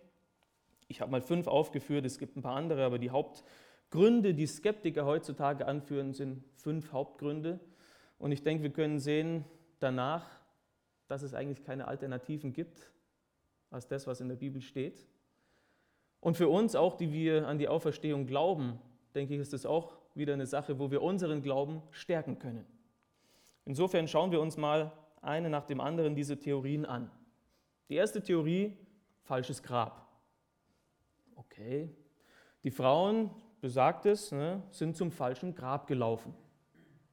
[0.88, 5.04] ich habe mal fünf aufgeführt, es gibt ein paar andere, aber die Hauptgründe, die Skeptiker
[5.04, 7.60] heutzutage anführen, sind fünf Hauptgründe.
[8.18, 9.44] Und ich denke, wir können sehen
[9.78, 10.24] danach,
[11.08, 12.90] dass es eigentlich keine Alternativen gibt
[13.70, 15.06] als das, was in der Bibel steht.
[16.20, 18.80] Und für uns auch, die wir an die Auferstehung glauben,
[19.14, 22.66] denke ich, ist es auch wieder eine Sache, wo wir unseren Glauben stärken können.
[23.64, 27.10] Insofern schauen wir uns mal eine nach dem anderen diese Theorien an.
[27.88, 28.76] Die erste Theorie,
[29.22, 30.06] falsches Grab.
[31.36, 31.90] Okay,
[32.62, 36.34] die Frauen, besagt es, ne, sind zum falschen Grab gelaufen.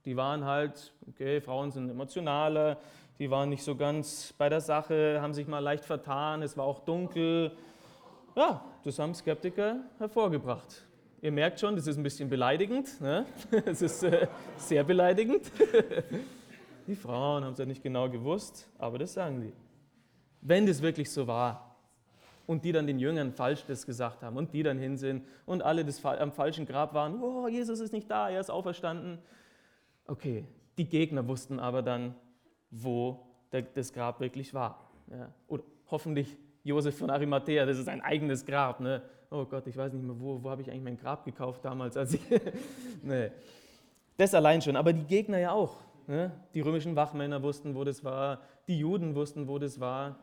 [0.05, 2.77] Die waren halt, okay, Frauen sind emotionaler,
[3.19, 6.65] die waren nicht so ganz bei der Sache, haben sich mal leicht vertan, es war
[6.65, 7.51] auch dunkel.
[8.35, 10.85] Ja, das haben Skeptiker hervorgebracht.
[11.21, 12.99] Ihr merkt schon, das ist ein bisschen beleidigend.
[12.99, 13.25] Ne?
[13.65, 15.49] Es ist äh, sehr beleidigend.
[16.87, 19.53] die Frauen haben es ja nicht genau gewusst, aber das sagen die.
[20.41, 21.77] Wenn das wirklich so war
[22.45, 25.61] und die dann den Jüngern falsch das gesagt haben und die dann hin sind und
[25.61, 29.19] alle das am falschen Grab waren, oh, Jesus ist nicht da, er ist auferstanden,
[30.07, 30.45] Okay,
[30.77, 32.15] die Gegner wussten aber dann,
[32.69, 33.25] wo
[33.73, 34.89] das Grab wirklich war.
[35.11, 35.29] Ja.
[35.47, 38.79] Oder hoffentlich Josef von Arimathea, das ist ein eigenes Grab.
[38.79, 39.01] Ne?
[39.29, 41.97] Oh Gott, ich weiß nicht mehr, wo, wo habe ich eigentlich mein Grab gekauft damals,
[41.97, 42.21] als ich.
[43.03, 43.31] nee.
[44.17, 45.77] Das allein schon, aber die Gegner ja auch.
[46.07, 46.31] Ne?
[46.53, 50.19] Die römischen Wachmänner wussten, wo das war, die Juden wussten, wo das war.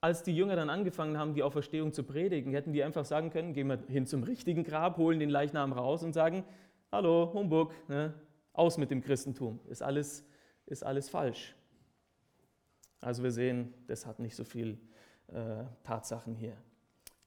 [0.00, 3.54] Als die Jünger dann angefangen haben, die Auferstehung zu predigen, hätten die einfach sagen können:
[3.54, 6.44] Gehen wir hin zum richtigen Grab, holen den Leichnam raus und sagen:
[6.92, 8.12] Hallo, Humbug, ne?
[8.54, 9.60] Aus mit dem Christentum.
[9.68, 10.24] Ist alles,
[10.64, 11.54] ist alles falsch.
[13.00, 14.78] Also wir sehen, das hat nicht so viel
[15.28, 16.56] äh, Tatsachen hier.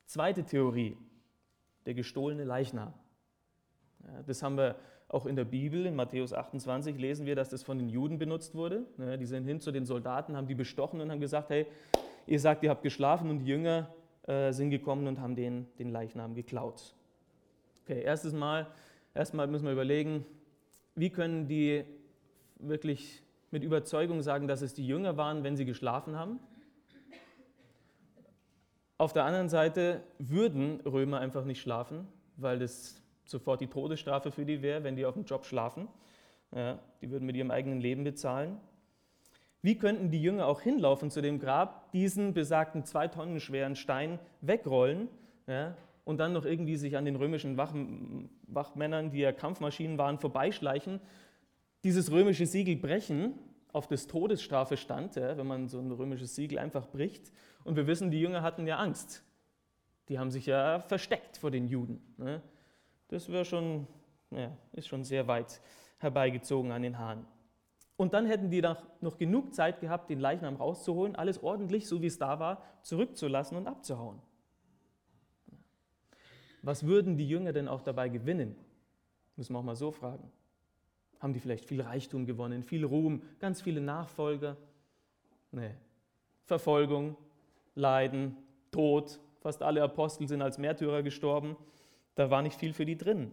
[0.07, 0.97] Zweite Theorie,
[1.85, 2.93] der gestohlene Leichnam.
[4.03, 4.75] Ja, das haben wir
[5.09, 8.55] auch in der Bibel, in Matthäus 28 lesen wir, dass das von den Juden benutzt
[8.55, 8.85] wurde.
[8.97, 11.65] Ja, die sind hin zu den Soldaten, haben die bestochen und haben gesagt, hey,
[12.25, 15.89] ihr sagt, ihr habt geschlafen und die Jünger äh, sind gekommen und haben den, den
[15.89, 16.95] Leichnam geklaut.
[17.83, 18.67] Okay, erstes Mal,
[19.13, 20.25] erstmal müssen wir überlegen,
[20.97, 21.85] wie können die
[22.57, 26.39] wirklich mit Überzeugung sagen, dass es die Jünger waren, wenn sie geschlafen haben?
[28.97, 34.43] Auf der anderen Seite würden Römer einfach nicht schlafen, weil das sofort die Todesstrafe für
[34.43, 35.87] die wäre, wenn die auf dem Job schlafen.
[36.55, 38.57] Ja, die würden mit ihrem eigenen Leben bezahlen.
[39.61, 44.17] Wie könnten die Jünger auch hinlaufen zu dem Grab, diesen besagten zwei Tonnen schweren Stein
[44.41, 45.09] wegrollen
[45.45, 45.75] ja,
[46.07, 47.73] und dann noch irgendwie sich an den römischen Wach,
[48.47, 51.01] Wachmännern, die ja Kampfmaschinen waren, vorbeischleichen,
[51.83, 53.33] dieses römische Siegel brechen,
[53.73, 57.33] auf das Todesstrafe stand, ja, wenn man so ein römisches Siegel einfach bricht.
[57.65, 59.21] Und wir wissen, die Jünger hatten ja Angst.
[60.07, 62.01] Die haben sich ja versteckt vor den Juden.
[62.15, 62.41] Ne?
[63.09, 63.85] Das wäre schon,
[64.31, 65.59] ja, ist schon sehr weit
[65.97, 67.25] herbeigezogen an den Haaren.
[67.97, 72.07] Und dann hätten die noch genug Zeit gehabt, den Leichnam rauszuholen, alles ordentlich, so wie
[72.07, 74.21] es da war, zurückzulassen und abzuhauen.
[76.61, 78.55] Was würden die Jünger denn auch dabei gewinnen?
[79.35, 80.31] Müssen wir auch mal so fragen.
[81.19, 84.57] Haben die vielleicht viel Reichtum gewonnen, viel Ruhm, ganz viele Nachfolger?
[85.51, 85.71] Nee.
[86.45, 87.15] Verfolgung,
[87.75, 88.35] Leiden,
[88.71, 89.19] Tod.
[89.39, 91.55] Fast alle Apostel sind als Märtyrer gestorben.
[92.15, 93.31] Da war nicht viel für die drin.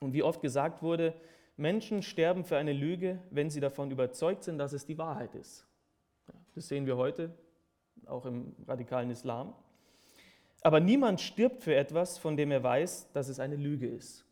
[0.00, 1.14] Und wie oft gesagt wurde,
[1.56, 5.66] Menschen sterben für eine Lüge, wenn sie davon überzeugt sind, dass es die Wahrheit ist.
[6.54, 7.34] Das sehen wir heute,
[8.06, 9.54] auch im radikalen Islam.
[10.62, 14.24] Aber niemand stirbt für etwas, von dem er weiß, dass es eine Lüge ist.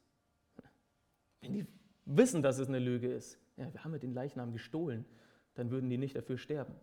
[1.40, 1.66] Wenn die
[2.04, 5.04] wissen, dass es eine Lüge ist, ja, wir haben ja den Leichnam gestohlen,
[5.54, 6.74] dann würden die nicht dafür sterben.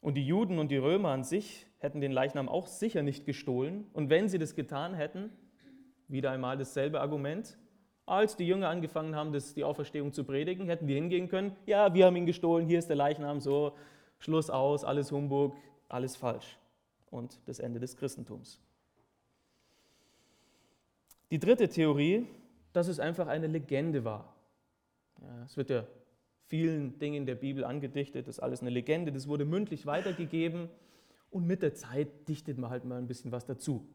[0.00, 3.86] Und die Juden und die Römer an sich hätten den Leichnam auch sicher nicht gestohlen.
[3.94, 5.30] Und wenn sie das getan hätten,
[6.08, 7.56] wieder einmal dasselbe Argument,
[8.04, 11.94] als die Jünger angefangen haben, das, die Auferstehung zu predigen, hätten die hingehen können, ja,
[11.94, 13.74] wir haben ihn gestohlen, hier ist der Leichnam, so,
[14.18, 15.56] Schluss aus, alles Humbug,
[15.88, 16.58] alles falsch
[17.14, 18.60] und das Ende des Christentums.
[21.30, 22.26] Die dritte Theorie,
[22.72, 24.34] dass es einfach eine Legende war.
[25.22, 25.86] Ja, es wird ja
[26.46, 30.68] vielen Dingen der Bibel angedichtet, das ist alles eine Legende, das wurde mündlich weitergegeben
[31.30, 33.88] und mit der Zeit dichtet man halt mal ein bisschen was dazu.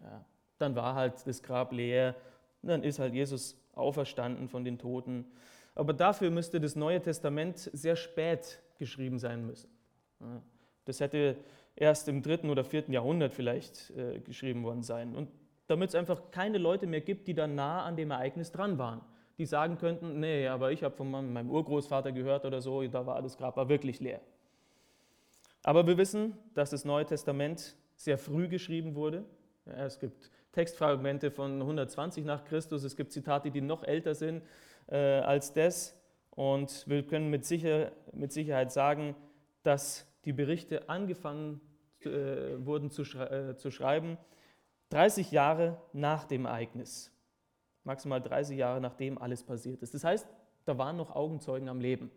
[0.00, 0.24] Ja,
[0.58, 2.14] dann war halt das Grab leer,
[2.62, 5.26] dann ist halt Jesus auferstanden von den Toten.
[5.74, 9.68] Aber dafür müsste das Neue Testament sehr spät geschrieben sein müssen.
[10.84, 11.36] Das hätte
[11.76, 15.14] erst im dritten oder vierten Jahrhundert vielleicht äh, geschrieben worden sein.
[15.14, 15.28] Und
[15.66, 19.00] damit es einfach keine Leute mehr gibt, die da nah an dem Ereignis dran waren.
[19.38, 23.22] Die sagen könnten, nee, aber ich habe von meinem Urgroßvater gehört oder so, da war
[23.22, 24.20] das Grab war wirklich leer.
[25.62, 29.24] Aber wir wissen, dass das Neue Testament sehr früh geschrieben wurde.
[29.66, 34.42] Ja, es gibt Textfragmente von 120 nach Christus, es gibt Zitate, die noch älter sind
[34.88, 35.98] äh, als das.
[36.30, 39.14] Und wir können mit, sicher, mit Sicherheit sagen,
[39.62, 41.60] dass die Berichte angefangen
[42.00, 44.18] äh, wurden zu, schrei äh, zu schreiben,
[44.90, 47.10] 30 Jahre nach dem Ereignis.
[47.84, 49.94] Maximal 30 Jahre nachdem alles passiert ist.
[49.94, 50.28] Das heißt,
[50.64, 52.10] da waren noch Augenzeugen am Leben.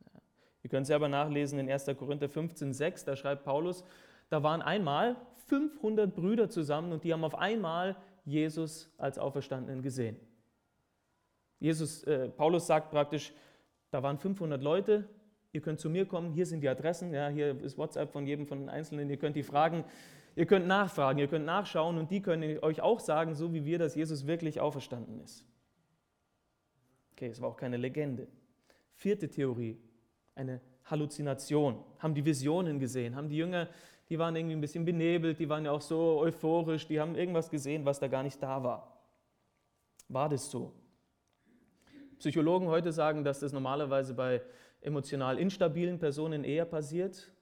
[0.00, 0.20] Ja.
[0.62, 1.86] Ihr könnt selber nachlesen in 1.
[1.98, 3.84] Korinther 15, 6, da schreibt Paulus,
[4.30, 10.16] da waren einmal 500 Brüder zusammen und die haben auf einmal Jesus als Auferstandenen gesehen.
[11.58, 13.32] Jesus, äh, Paulus sagt praktisch,
[13.90, 15.08] da waren 500 Leute,
[15.52, 18.46] ihr könnt zu mir kommen, hier sind die Adressen, ja, hier ist WhatsApp von jedem
[18.46, 19.84] von den Einzelnen, ihr könnt die fragen,
[20.34, 23.78] ihr könnt nachfragen, ihr könnt nachschauen und die können euch auch sagen, so wie wir,
[23.78, 25.44] dass Jesus wirklich auferstanden ist.
[27.12, 28.26] Okay, es war auch keine Legende.
[28.94, 29.78] Vierte Theorie,
[30.34, 31.84] eine Halluzination.
[31.98, 33.68] Haben die Visionen gesehen, haben die Jünger,
[34.08, 37.50] die waren irgendwie ein bisschen benebelt, die waren ja auch so euphorisch, die haben irgendwas
[37.50, 39.02] gesehen, was da gar nicht da war.
[40.08, 40.72] War das so?
[42.18, 44.42] Psychologen heute sagen, dass das normalerweise bei
[44.82, 47.32] emotional instabilen Personen eher passiert.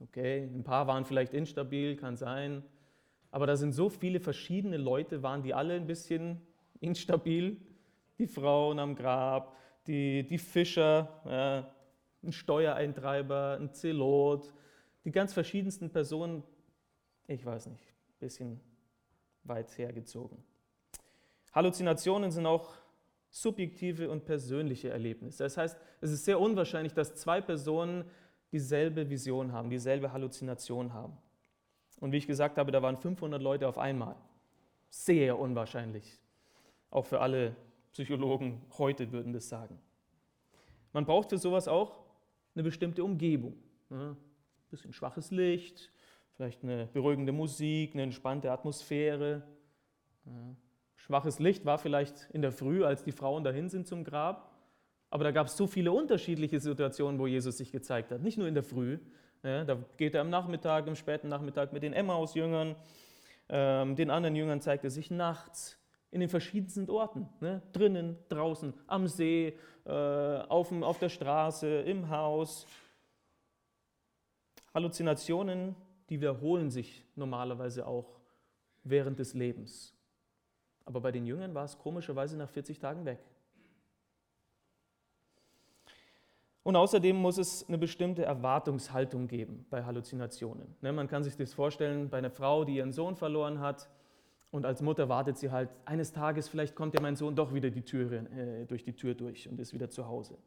[0.00, 2.62] Okay, ein paar waren vielleicht instabil, kann sein.
[3.30, 6.40] Aber da sind so viele verschiedene Leute, waren die alle ein bisschen
[6.80, 7.60] instabil.
[8.18, 11.72] Die Frauen am Grab, die, die Fischer, ja,
[12.22, 14.52] ein Steuereintreiber, ein Zelot,
[15.04, 16.42] die ganz verschiedensten Personen,
[17.28, 18.60] ich weiß nicht, ein bisschen
[19.44, 20.42] weit hergezogen.
[21.52, 22.74] Halluzinationen sind auch
[23.42, 25.42] subjektive und persönliche Erlebnisse.
[25.44, 28.04] Das heißt, es ist sehr unwahrscheinlich, dass zwei Personen
[28.50, 31.18] dieselbe Vision haben, dieselbe Halluzination haben.
[32.00, 34.16] Und wie ich gesagt habe, da waren 500 Leute auf einmal.
[34.88, 36.18] Sehr unwahrscheinlich.
[36.90, 37.54] Auch für alle
[37.92, 39.78] Psychologen heute würden das sagen.
[40.94, 42.04] Man braucht für sowas auch
[42.54, 43.54] eine bestimmte Umgebung.
[43.90, 44.16] Ein
[44.70, 45.92] bisschen schwaches Licht,
[46.36, 49.42] vielleicht eine beruhigende Musik, eine entspannte Atmosphäre.
[51.06, 54.50] Schwaches Licht war vielleicht in der Früh, als die Frauen dahin sind zum Grab.
[55.08, 58.22] Aber da gab es so viele unterschiedliche Situationen, wo Jesus sich gezeigt hat.
[58.22, 58.98] Nicht nur in der Früh.
[59.44, 62.74] Ja, da geht er am Nachmittag, im späten Nachmittag mit den Emmaus-Jüngern.
[63.48, 65.78] Ähm, den anderen Jüngern zeigt er sich nachts
[66.10, 67.28] in den verschiedensten Orten.
[67.38, 67.62] Ne?
[67.72, 72.66] Drinnen, draußen, am See, äh, auf, auf der Straße, im Haus.
[74.74, 75.76] Halluzinationen,
[76.10, 78.18] die wiederholen sich normalerweise auch
[78.82, 79.95] während des Lebens.
[80.86, 83.18] Aber bei den Jüngern war es komischerweise nach 40 Tagen weg.
[86.62, 90.74] Und außerdem muss es eine bestimmte Erwartungshaltung geben bei Halluzinationen.
[90.80, 93.88] Ne, man kann sich das vorstellen bei einer Frau, die ihren Sohn verloren hat
[94.50, 97.70] Und als Mutter wartet sie halt, eines Tages vielleicht kommt ja mein Sohn doch wieder
[97.70, 100.38] die Türe, äh, durch die Tür durch und ist wieder zu Hause.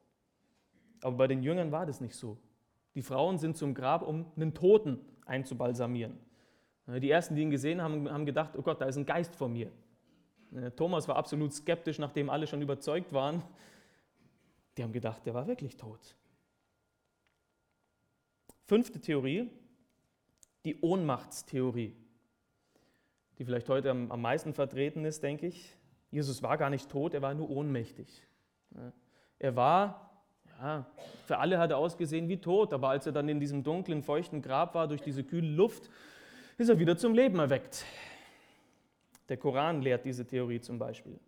[1.01, 2.37] Aber bei den Jüngern war das nicht so.
[2.95, 6.17] Die Frauen sind zum Grab, um einen Toten einzubalsamieren.
[6.87, 9.47] Die ersten, die ihn gesehen haben, haben gedacht, oh Gott, da ist ein Geist vor
[9.47, 9.71] mir.
[10.75, 13.43] Thomas war absolut skeptisch, nachdem alle schon überzeugt waren.
[14.77, 16.15] Die haben gedacht, der war wirklich tot.
[18.65, 19.49] Fünfte Theorie,
[20.65, 21.95] die Ohnmachtstheorie,
[23.37, 25.75] die vielleicht heute am, am meisten vertreten ist, denke ich.
[26.11, 28.25] Jesus war gar nicht tot, er war nur ohnmächtig.
[29.37, 30.23] Er war,
[30.59, 30.85] ja,
[31.25, 34.41] für alle hat er ausgesehen wie tot, aber als er dann in diesem dunklen, feuchten
[34.41, 35.89] Grab war, durch diese kühle Luft,
[36.57, 37.85] ist er wieder zum Leben erweckt.
[39.29, 41.19] Der Koran lehrt diese Theorie zum Beispiel.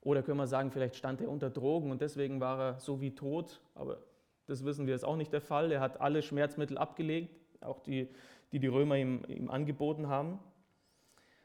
[0.00, 3.14] Oder können wir sagen, vielleicht stand er unter Drogen und deswegen war er so wie
[3.14, 3.98] tot, aber
[4.46, 5.70] das wissen wir, ist auch nicht der Fall.
[5.72, 8.08] Er hat alle Schmerzmittel abgelegt, auch die,
[8.52, 10.38] die die Römer ihm, ihm angeboten haben.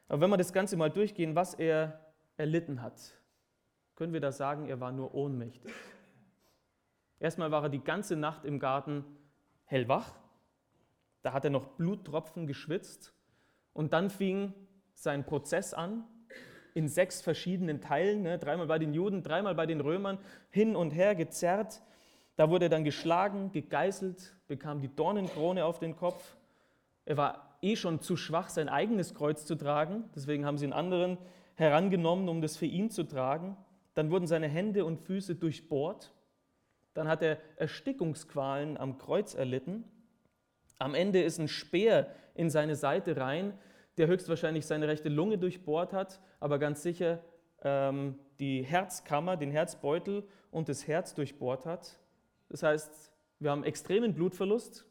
[0.08, 2.00] Aber wenn wir das Ganze mal durchgehen, was er
[2.38, 3.14] erlitten hat,
[3.96, 5.72] können wir da sagen, er war nur ohnmächtig.
[7.20, 9.04] Erstmal war er die ganze Nacht im Garten
[9.66, 10.14] hellwach,
[11.22, 13.14] da hat er noch Bluttropfen geschwitzt
[13.74, 14.54] und dann fing
[15.04, 16.04] sein Prozess an,
[16.74, 20.18] in sechs verschiedenen Teilen, ne, dreimal bei den Juden, dreimal bei den Römern,
[20.50, 21.82] hin und her gezerrt.
[22.36, 26.36] Da wurde er dann geschlagen, gegeißelt, bekam die Dornenkrone auf den Kopf.
[27.06, 30.74] Er war eh schon zu schwach, sein eigenes Kreuz zu tragen, deswegen haben sie einen
[30.74, 31.18] anderen
[31.56, 33.56] herangenommen, um das für ihn zu tragen.
[33.94, 36.12] Dann wurden seine Hände und Füße durchbohrt.
[36.96, 39.84] Dann hat er Erstickungsqualen am Kreuz erlitten.
[40.80, 43.54] Am Ende ist ein Speer in seine Seite rein,
[43.98, 47.20] der höchstwahrscheinlich seine rechte Lunge durchbohrt hat, aber ganz sicher
[47.62, 52.00] ähm, die Herzkammer, den Herzbeutel und das Herz durchbohrt hat.
[52.50, 54.86] Das heißt, wir haben extremen Blutverlust,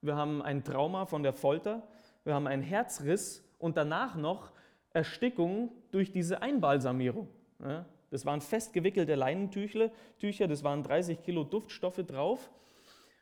[0.00, 1.86] wir haben ein Trauma von der Folter,
[2.24, 4.52] wir haben einen Herzriss und danach noch
[4.90, 7.28] Erstickung durch diese Einbalsamierung.
[7.60, 12.50] Ja, das waren festgewickelte Leinentücher, das waren 30 Kilo Duftstoffe drauf.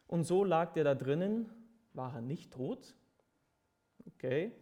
[0.08, 1.48] Und so lag der da drinnen.
[1.92, 2.96] War er nicht tot?
[4.06, 4.52] Okay.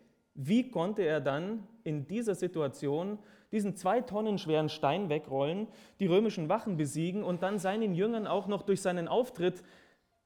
[0.41, 3.19] Wie konnte er dann in dieser Situation
[3.51, 5.67] diesen zwei Tonnen schweren Stein wegrollen,
[5.99, 9.65] die römischen Wachen besiegen und dann seinen Jüngern auch noch durch seinen Auftritt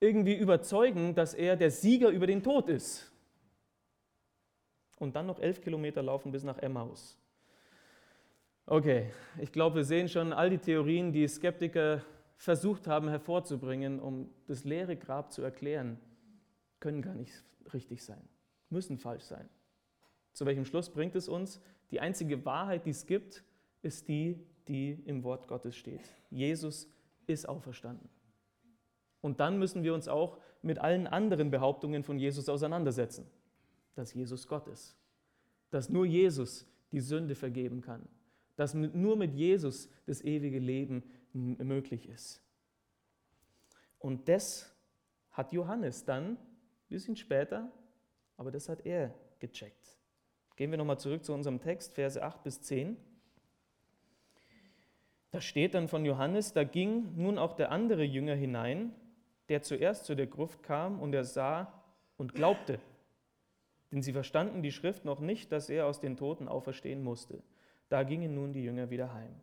[0.01, 3.11] irgendwie überzeugen, dass er der Sieger über den Tod ist?
[4.99, 7.19] Und dann noch elf Kilometer laufen bis nach Emmaus.
[8.67, 12.03] Okay, ich glaube, wir sehen schon all die Theorien, die Skeptiker
[12.37, 15.99] versucht haben hervorzubringen, um das leere Grab zu erklären,
[16.81, 17.33] können gar nicht
[17.73, 18.29] richtig sein,
[18.69, 19.49] müssen falsch sein.
[20.33, 21.61] Zu welchem Schluss bringt es uns?
[21.91, 23.45] Die einzige Wahrheit, die es gibt,
[23.83, 26.01] ist die, die im Wort Gottes steht.
[26.31, 26.89] Jesus
[27.27, 28.09] ist auferstanden.
[29.21, 33.27] Und dann müssen wir uns auch mit allen anderen Behauptungen von Jesus auseinandersetzen.
[33.95, 34.97] Dass Jesus Gott ist.
[35.71, 38.09] Dass nur Jesus die Sünde vergeben kann.
[38.57, 42.43] Dass nur mit Jesus das ewige Leben möglich ist.
[43.99, 44.75] Und das
[45.31, 46.39] hat Johannes dann, ein
[46.89, 47.71] bisschen später,
[48.37, 49.99] aber das hat er gecheckt.
[50.63, 52.97] Gehen wir nochmal zurück zu unserem Text, Verse 8 bis 10.
[55.33, 58.95] Da steht dann von Johannes, da ging nun auch der andere Jünger hinein,
[59.49, 61.83] der zuerst zu der Gruft kam und er sah
[62.17, 62.79] und glaubte.
[63.91, 67.43] Denn sie verstanden die Schrift noch nicht, dass er aus den Toten auferstehen musste.
[67.89, 69.35] Da gingen nun die Jünger wieder heim.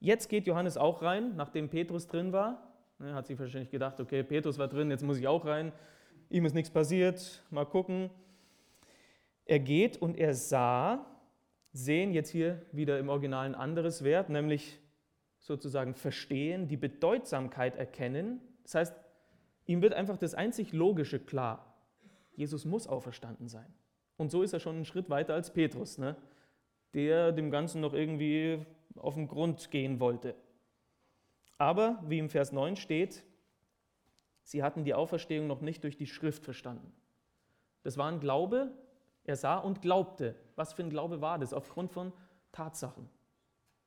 [0.00, 2.74] Jetzt geht Johannes auch rein, nachdem Petrus drin war.
[2.98, 5.72] Er hat sich wahrscheinlich gedacht, okay, Petrus war drin, jetzt muss ich auch rein.
[6.28, 8.10] Ihm ist nichts passiert, mal gucken.
[9.46, 11.06] Er geht und er sah,
[11.72, 14.80] sehen jetzt hier wieder im Original ein anderes Wert, nämlich
[15.40, 18.40] sozusagen verstehen, die Bedeutsamkeit erkennen.
[18.64, 18.94] Das heißt,
[19.66, 21.74] ihm wird einfach das einzig Logische klar.
[22.34, 23.72] Jesus muss auferstanden sein.
[24.16, 26.16] Und so ist er schon einen Schritt weiter als Petrus, ne?
[26.94, 28.64] der dem Ganzen noch irgendwie
[28.96, 30.34] auf den Grund gehen wollte.
[31.58, 33.22] Aber, wie im Vers 9 steht,
[34.42, 36.92] sie hatten die Auferstehung noch nicht durch die Schrift verstanden.
[37.82, 38.72] Das war ein Glaube,
[39.26, 40.34] er sah und glaubte.
[40.54, 41.52] Was für ein Glaube war das?
[41.52, 42.12] Aufgrund von
[42.52, 43.08] Tatsachen.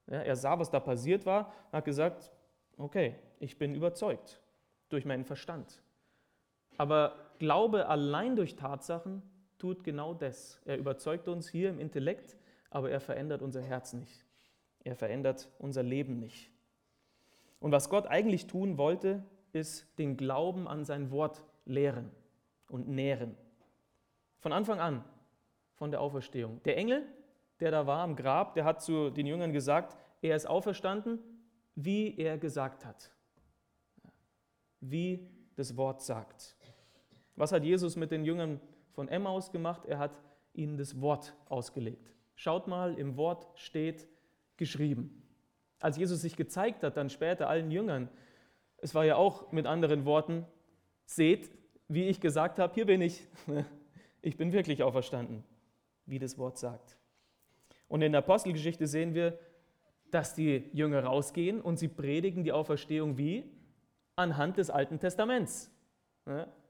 [0.08, 2.32] Ja, er sah, was da passiert war, hat gesagt,
[2.78, 4.42] okay, ich bin überzeugt
[4.90, 5.82] durch meinen Verstand.
[6.78, 9.22] Aber Glaube allein durch Tatsachen
[9.58, 10.62] tut genau das.
[10.66, 12.38] Er überzeugt uns hier im Intellekt,
[12.70, 14.26] aber er verändert unser Herz nicht.
[14.84, 16.52] Er verändert unser Leben nicht.
[17.60, 22.12] Und was Gott eigentlich tun wollte, ist den Glauben an sein Wort lehren
[22.70, 23.38] und nähren.
[24.40, 25.04] Von Anfang an
[25.80, 26.62] von der Auferstehung.
[26.64, 27.08] Der Engel,
[27.60, 31.20] der da war am Grab, der hat zu den Jüngern gesagt, er ist auferstanden,
[31.74, 33.12] wie er gesagt hat.
[34.82, 36.56] Wie das Wort sagt.
[37.36, 38.60] Was hat Jesus mit den Jüngern
[38.92, 39.86] von Emmaus gemacht?
[39.86, 40.12] Er hat
[40.54, 42.14] ihnen das Wort ausgelegt.
[42.36, 44.08] Schaut mal, im Wort steht
[44.58, 45.24] geschrieben.
[45.80, 48.10] Als Jesus sich gezeigt hat, dann später allen Jüngern,
[48.78, 50.46] es war ja auch mit anderen Worten,
[51.06, 51.50] seht,
[51.88, 53.28] wie ich gesagt habe, hier bin ich.
[54.22, 55.46] Ich bin wirklich auferstanden,
[56.10, 56.98] wie das Wort sagt.
[57.88, 59.38] Und in der Apostelgeschichte sehen wir,
[60.12, 63.50] dass die Jünger rausgehen und sie predigen die Auferstehung wie?
[64.16, 65.72] Anhand des Alten Testaments,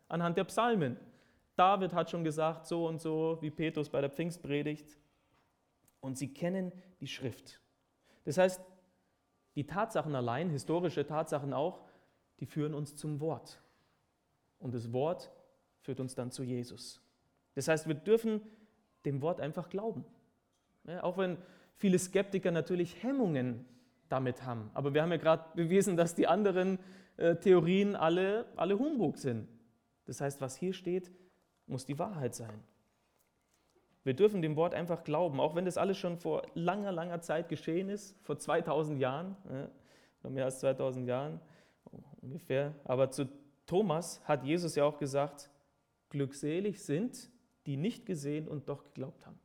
[0.08, 0.98] anhand der Psalmen.
[1.56, 4.98] David hat schon gesagt, so und so, wie Petrus bei der Pfingstpredigt.
[6.00, 6.72] Und sie kennen
[7.02, 7.60] die Schrift.
[8.24, 8.62] Das heißt,
[9.56, 11.82] die Tatsachen allein, historische Tatsachen auch,
[12.40, 13.62] die führen uns zum Wort.
[14.60, 15.32] Und das Wort
[15.82, 17.02] führt uns dann zu Jesus.
[17.56, 18.42] Das heißt, wir dürfen
[19.06, 20.06] dem Wort einfach glauben.
[20.86, 21.38] Ja, auch wenn
[21.78, 23.66] viele Skeptiker natürlich Hemmungen
[24.10, 24.70] damit haben.
[24.74, 26.80] Aber wir haben ja gerade bewiesen, dass die anderen
[27.18, 29.48] äh, Theorien alle, alle Humbug sind.
[30.06, 31.12] Das heißt, was hier steht,
[31.68, 32.64] muss die Wahrheit sein.
[34.04, 37.50] Wir dürfen dem Wort einfach glauben, auch wenn das alles schon vor langer, langer Zeit
[37.50, 39.36] geschehen ist, vor 2000 Jahren,
[40.24, 41.40] ja, mehr als 2000 Jahren
[42.22, 42.74] ungefähr.
[42.86, 43.30] Aber zu
[43.66, 45.52] Thomas hat Jesus ja auch gesagt,
[46.10, 47.30] glückselig sind,
[47.66, 49.40] die nicht gesehen und doch geglaubt haben.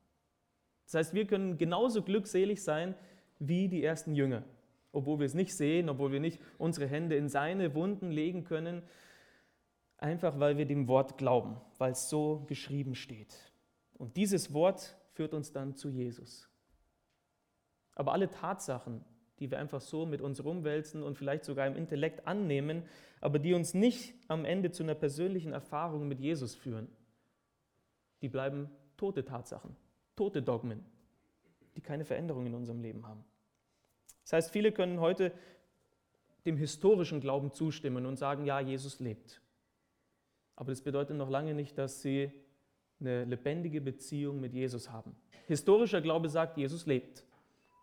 [0.85, 2.95] Das heißt, wir können genauso glückselig sein
[3.39, 4.45] wie die ersten Jünger,
[4.93, 8.83] obwohl wir es nicht sehen, obwohl wir nicht unsere Hände in seine Wunden legen können,
[9.99, 13.35] einfach weil wir dem Wort glauben, weil es so geschrieben steht.
[13.95, 16.49] Und dieses Wort führt uns dann zu Jesus.
[17.95, 19.05] Aber alle Tatsachen,
[19.39, 22.83] die wir einfach so mit uns rumwälzen und vielleicht sogar im Intellekt annehmen,
[23.21, 26.89] aber die uns nicht am Ende zu einer persönlichen Erfahrung mit Jesus führen,
[28.25, 29.77] die bleiben tote Tatsachen,
[30.17, 30.83] tote Dogmen,
[31.77, 33.23] die keine Veränderung in unserem Leben haben.
[34.23, 35.31] Das heißt, viele können heute
[36.47, 39.43] dem historischen Glauben zustimmen und sagen, ja, Jesus lebt.
[40.57, 42.33] Aber das bedeutet noch lange nicht, dass sie
[42.99, 45.15] eine lebendige Beziehung mit Jesus haben.
[45.47, 47.27] Historischer Glaube sagt, Jesus lebt.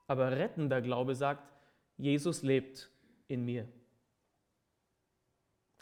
[0.08, 1.54] Aber rettender Glaube sagt,
[1.98, 2.90] Jesus lebt
[3.28, 3.68] in mir.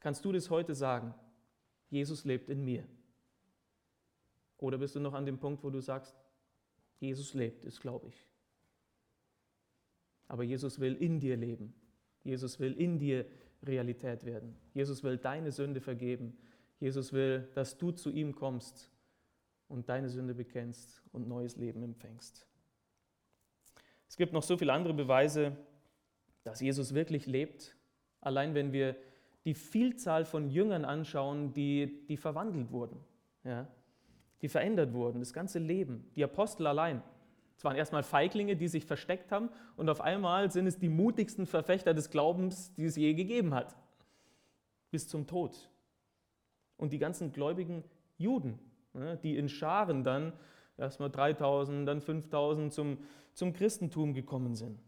[0.02, 1.14] Kannst du das heute sagen?
[1.90, 2.84] Jesus lebt in mir.
[4.60, 6.16] Oder bist du noch an dem Punkt, wo du sagst,
[7.00, 8.26] Jesus lebt, das glaube ich.
[10.28, 11.74] Aber Jesus will in dir leben.
[12.24, 13.26] Jesus will in dir
[13.64, 14.56] Realität werden.
[14.74, 16.38] Jesus will deine Sünde vergeben.
[16.80, 18.92] Jesus will, dass du zu ihm kommst
[19.68, 22.48] und deine Sünde bekennst und neues Leben empfängst.
[24.08, 25.56] Es gibt noch so viele andere Beweise,
[26.44, 27.76] dass Jesus wirklich lebt.
[28.22, 28.96] Allein wenn wir
[29.46, 33.00] die Vielzahl von Jüngern anschauen, die, die verwandelt wurden.
[33.44, 33.68] Ja?
[34.42, 36.10] Die verändert wurden, das ganze Leben.
[36.16, 37.02] Die Apostel allein.
[37.58, 41.46] Es waren erstmal Feiglinge, die sich versteckt haben und auf einmal sind es die mutigsten
[41.46, 43.76] Verfechter des Glaubens, die es je gegeben hat.
[44.92, 45.70] Bis zum Tod.
[46.78, 47.84] Und die ganzen gläubigen
[48.18, 48.60] Juden,
[49.24, 50.32] die in Scharen dann
[50.78, 52.98] erstmal 3000, dann 5000 zum,
[53.34, 54.80] zum Christentum gekommen sind.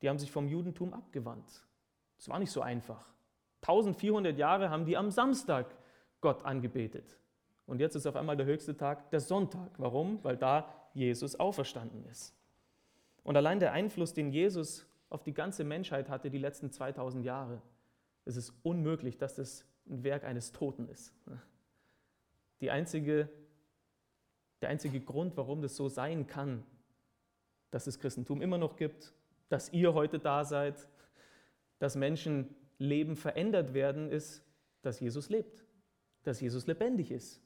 [0.00, 1.66] Die haben sich vom Judentum abgewandt.
[2.16, 3.04] Das war nicht so einfach.
[3.62, 5.74] 1400 Jahre haben die am Samstag
[6.20, 7.18] Gott angebetet.
[7.68, 9.72] Und jetzt ist auf einmal der höchste Tag der Sonntag.
[9.76, 10.24] Warum?
[10.24, 12.34] Weil da Jesus auferstanden ist.
[13.22, 17.60] Und allein der Einfluss, den Jesus auf die ganze Menschheit hatte die letzten 2000 Jahre,
[18.24, 21.12] es ist unmöglich, dass das ein Werk eines Toten ist.
[22.62, 23.28] Die einzige,
[24.62, 26.64] der einzige Grund, warum das so sein kann,
[27.70, 29.12] dass es Christentum immer noch gibt,
[29.50, 30.88] dass ihr heute da seid,
[31.80, 34.42] dass Menschen Leben verändert werden, ist,
[34.80, 35.66] dass Jesus lebt,
[36.22, 37.42] dass Jesus lebendig ist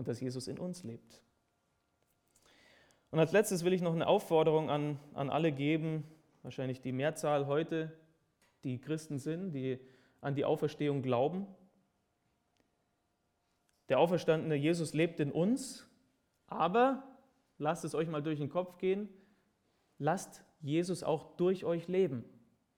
[0.00, 1.22] und dass Jesus in uns lebt.
[3.10, 6.04] Und als letztes will ich noch eine Aufforderung an, an alle geben,
[6.40, 7.92] wahrscheinlich die Mehrzahl heute,
[8.64, 9.78] die Christen sind, die
[10.22, 11.46] an die Auferstehung glauben.
[13.90, 15.86] Der auferstandene Jesus lebt in uns,
[16.46, 17.02] aber
[17.58, 19.06] lasst es euch mal durch den Kopf gehen,
[19.98, 22.24] lasst Jesus auch durch euch leben.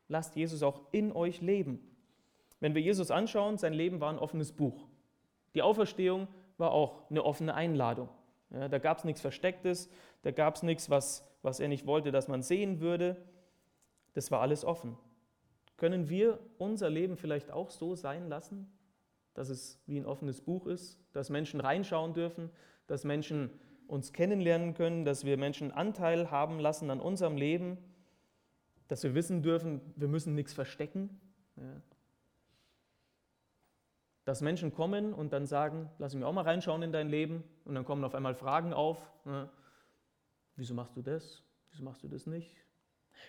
[0.08, 1.78] Lasst Jesus auch in euch leben.
[2.58, 4.88] Wenn wir Jesus anschauen, sein Leben war ein offenes Buch.
[5.54, 6.26] Die Auferstehung
[6.62, 8.08] war auch eine offene Einladung.
[8.50, 9.90] Ja, da gab es nichts Verstecktes,
[10.22, 13.16] da gab es nichts, was, was er nicht wollte, dass man sehen würde.
[14.14, 14.96] Das war alles offen.
[15.76, 18.72] Können wir unser Leben vielleicht auch so sein lassen,
[19.34, 22.50] dass es wie ein offenes Buch ist, dass Menschen reinschauen dürfen,
[22.86, 23.50] dass Menschen
[23.88, 27.78] uns kennenlernen können, dass wir Menschen Anteil haben lassen an unserem Leben,
[28.86, 31.20] dass wir wissen dürfen, wir müssen nichts verstecken.
[31.56, 31.82] Ja,
[34.24, 37.74] dass Menschen kommen und dann sagen, lass mich auch mal reinschauen in dein Leben und
[37.74, 39.10] dann kommen auf einmal Fragen auf.
[39.24, 39.48] Ne?
[40.56, 41.42] Wieso machst du das?
[41.70, 42.54] Wieso machst du das nicht?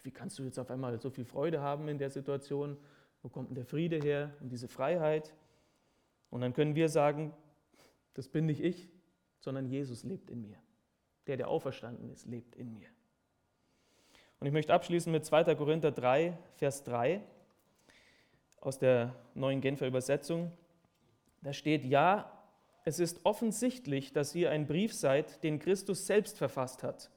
[0.03, 2.77] Wie kannst du jetzt auf einmal so viel Freude haben in der Situation?
[3.21, 5.33] Wo kommt denn der Friede her und diese Freiheit?
[6.29, 7.33] Und dann können wir sagen,
[8.13, 8.89] das bin nicht ich,
[9.39, 10.57] sondern Jesus lebt in mir.
[11.27, 12.87] Der, der auferstanden ist, lebt in mir.
[14.39, 15.55] Und ich möchte abschließen mit 2.
[15.55, 17.21] Korinther 3, Vers 3
[18.59, 20.51] aus der neuen Genfer Übersetzung.
[21.43, 22.31] Da steht, ja,
[22.85, 27.11] es ist offensichtlich, dass ihr ein Brief seid, den Christus selbst verfasst hat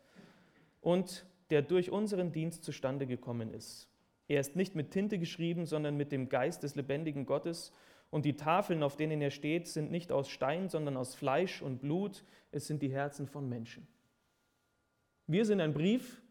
[0.80, 3.88] und der durch unseren Dienst zustande gekommen ist.
[4.28, 7.72] Er ist nicht mit Tinte geschrieben, sondern mit dem Geist des lebendigen Gottes.
[8.10, 11.80] Und die Tafeln, auf denen er steht, sind nicht aus Stein, sondern aus Fleisch und
[11.80, 12.24] Blut.
[12.50, 13.86] Es sind die Herzen von Menschen.
[15.28, 16.22] Wir sind ein Brief,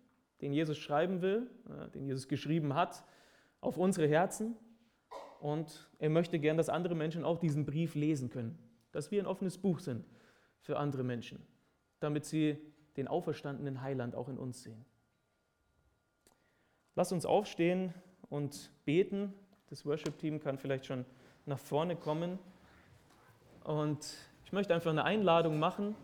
[0.41, 3.03] den Jesus schreiben will, äh, den Jesus geschrieben hat,
[3.61, 4.57] auf unsere Herzen.
[5.45, 8.57] Und er möchte gern, dass andere Menschen auch diesen Brief lesen können.
[8.91, 10.03] Dass wir ein offenes Buch sind
[10.59, 11.39] für andere Menschen,
[11.99, 12.57] damit sie
[12.97, 14.83] den auferstandenen Heiland auch in uns sehen.
[16.95, 17.93] Lass uns aufstehen
[18.27, 19.35] und beten.
[19.67, 21.05] Das Worship-Team kann vielleicht schon
[21.45, 22.39] nach vorne kommen.
[23.65, 24.15] Und
[24.45, 25.95] ich möchte einfach eine Einladung machen.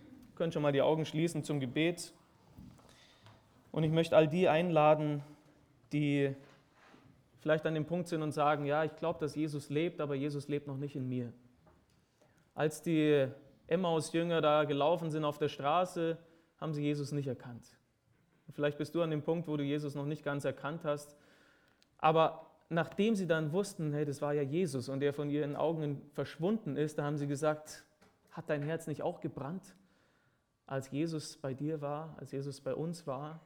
[0.00, 2.12] Ihr könnt schon mal die Augen schließen zum Gebet.
[3.70, 5.22] Und ich möchte all die einladen,
[5.92, 6.34] die
[7.46, 10.48] vielleicht an dem Punkt sind und sagen, ja, ich glaube, dass Jesus lebt, aber Jesus
[10.48, 11.32] lebt noch nicht in mir.
[12.56, 13.28] Als die
[13.68, 16.18] Emmaus-Jünger da gelaufen sind auf der Straße,
[16.60, 17.64] haben sie Jesus nicht erkannt.
[18.50, 21.16] Vielleicht bist du an dem Punkt, wo du Jesus noch nicht ganz erkannt hast.
[21.98, 26.02] Aber nachdem sie dann wussten, hey, das war ja Jesus und der von ihren Augen
[26.14, 27.84] verschwunden ist, da haben sie gesagt,
[28.32, 29.76] hat dein Herz nicht auch gebrannt,
[30.66, 33.40] als Jesus bei dir war, als Jesus bei uns war?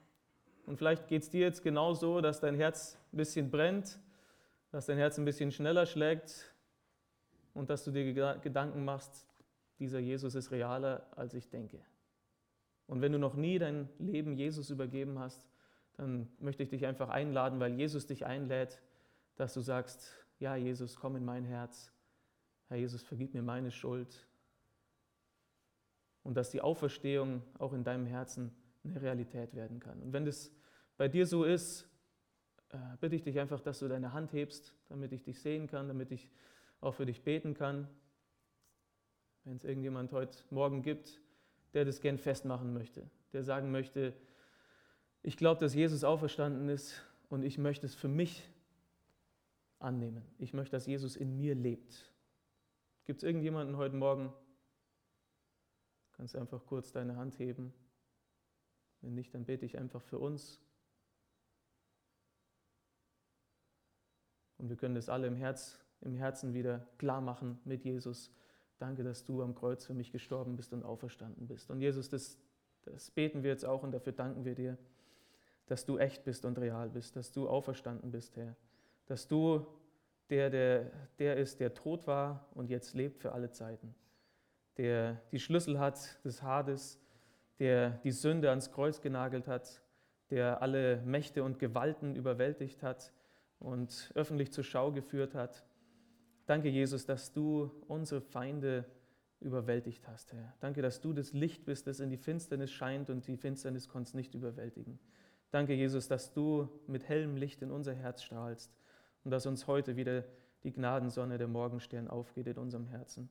[0.66, 3.98] Und vielleicht geht es dir jetzt genauso, dass dein Herz ein bisschen brennt,
[4.70, 6.54] dass dein Herz ein bisschen schneller schlägt
[7.54, 9.26] und dass du dir Gedanken machst,
[9.78, 11.80] dieser Jesus ist realer, als ich denke.
[12.86, 15.46] Und wenn du noch nie dein Leben Jesus übergeben hast,
[15.96, 18.80] dann möchte ich dich einfach einladen, weil Jesus dich einlädt,
[19.36, 21.92] dass du sagst, ja Jesus, komm in mein Herz.
[22.68, 24.26] Herr Jesus, vergib mir meine Schuld.
[26.22, 28.54] Und dass die Auferstehung auch in deinem Herzen
[28.84, 30.00] eine Realität werden kann.
[30.02, 30.52] Und wenn das
[30.96, 31.88] bei dir so ist,
[32.70, 35.88] äh, bitte ich dich einfach, dass du deine Hand hebst, damit ich dich sehen kann,
[35.88, 36.30] damit ich
[36.80, 37.88] auch für dich beten kann.
[39.44, 41.20] Wenn es irgendjemand heute Morgen gibt,
[41.74, 44.14] der das gern festmachen möchte, der sagen möchte,
[45.22, 48.48] ich glaube, dass Jesus auferstanden ist und ich möchte es für mich
[49.78, 50.24] annehmen.
[50.38, 52.10] Ich möchte, dass Jesus in mir lebt.
[53.04, 54.32] Gibt es irgendjemanden heute Morgen?
[56.12, 57.72] Kannst einfach kurz deine Hand heben.
[59.02, 60.60] Wenn nicht, dann bete ich einfach für uns.
[64.58, 68.30] Und wir können das alle im, Herz, im Herzen wieder klar machen mit Jesus.
[68.78, 71.70] Danke, dass du am Kreuz für mich gestorben bist und auferstanden bist.
[71.70, 72.38] Und Jesus, das,
[72.82, 74.76] das beten wir jetzt auch und dafür danken wir dir,
[75.66, 78.54] dass du echt bist und real bist, dass du auferstanden bist, Herr.
[79.06, 79.66] Dass du
[80.28, 83.94] der, der, der ist, der tot war und jetzt lebt für alle Zeiten.
[84.76, 86.99] Der die Schlüssel hat des Hades,
[87.60, 89.80] der die Sünde ans Kreuz genagelt hat,
[90.30, 93.12] der alle Mächte und Gewalten überwältigt hat
[93.60, 95.64] und öffentlich zur Schau geführt hat
[96.50, 98.84] Danke, Jesus, dass du unsere Feinde
[99.38, 100.52] überwältigt hast, Herr.
[100.58, 104.16] Danke, dass du das Licht bist, das in die Finsternis scheint und die Finsternis konnte
[104.16, 104.98] nicht überwältigen.
[105.52, 108.76] Danke, Jesus, dass du mit hellem Licht in unser Herz strahlst
[109.22, 110.24] und dass uns heute wieder
[110.64, 113.30] die Gnadensonne der Morgenstern aufgeht in unserem Herzen.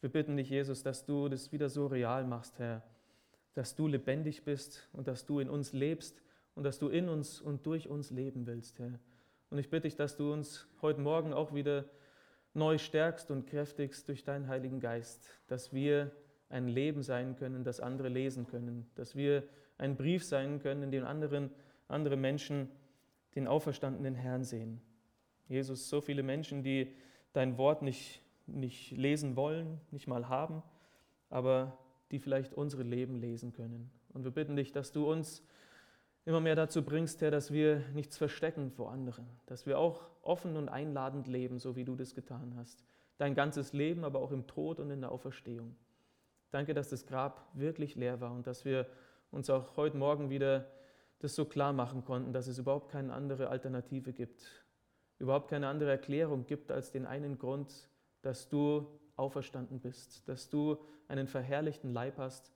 [0.00, 2.84] Wir bitten dich, Jesus, dass du das wieder so real machst, Herr,
[3.54, 6.22] dass du lebendig bist und dass du in uns lebst
[6.54, 8.98] und dass du in uns und durch uns leben willst, Herr.
[9.50, 11.84] Und ich bitte dich, dass du uns heute Morgen auch wieder
[12.54, 16.10] neu stärkst und kräftigst durch deinen Heiligen Geist, dass wir
[16.48, 19.42] ein Leben sein können, das andere lesen können, dass wir
[19.78, 21.50] ein Brief sein können, in dem anderen,
[21.88, 22.68] andere Menschen
[23.34, 24.80] den auferstandenen Herrn sehen.
[25.48, 26.94] Jesus, so viele Menschen, die
[27.32, 30.62] dein Wort nicht, nicht lesen wollen, nicht mal haben,
[31.30, 31.78] aber
[32.12, 33.90] die vielleicht unsere Leben lesen können.
[34.12, 35.42] Und wir bitten dich, dass du uns
[36.24, 40.56] immer mehr dazu bringst, Herr, dass wir nichts verstecken vor anderen, dass wir auch offen
[40.56, 42.84] und einladend leben, so wie du das getan hast.
[43.18, 45.74] Dein ganzes Leben, aber auch im Tod und in der Auferstehung.
[46.50, 48.86] Danke, dass das Grab wirklich leer war und dass wir
[49.30, 50.66] uns auch heute Morgen wieder
[51.18, 54.44] das so klar machen konnten, dass es überhaupt keine andere Alternative gibt,
[55.18, 57.88] überhaupt keine andere Erklärung gibt als den einen Grund,
[58.22, 58.86] dass du
[59.16, 62.52] auferstanden bist, dass du einen verherrlichten Leib hast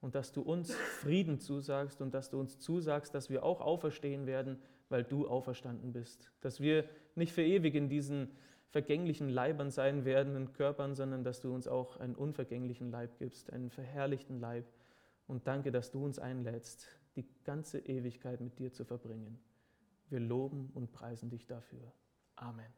[0.00, 4.26] und dass du uns Frieden zusagst und dass du uns zusagst, dass wir auch auferstehen
[4.26, 6.30] werden, weil du auferstanden bist.
[6.40, 6.84] Dass wir
[7.14, 8.30] nicht für ewig in diesen
[8.70, 13.52] vergänglichen Leibern sein werden, in Körpern, sondern dass du uns auch einen unvergänglichen Leib gibst,
[13.52, 14.66] einen verherrlichten Leib.
[15.26, 16.86] Und danke, dass du uns einlädst,
[17.16, 19.38] die ganze Ewigkeit mit dir zu verbringen.
[20.08, 21.92] Wir loben und preisen dich dafür.
[22.36, 22.77] Amen.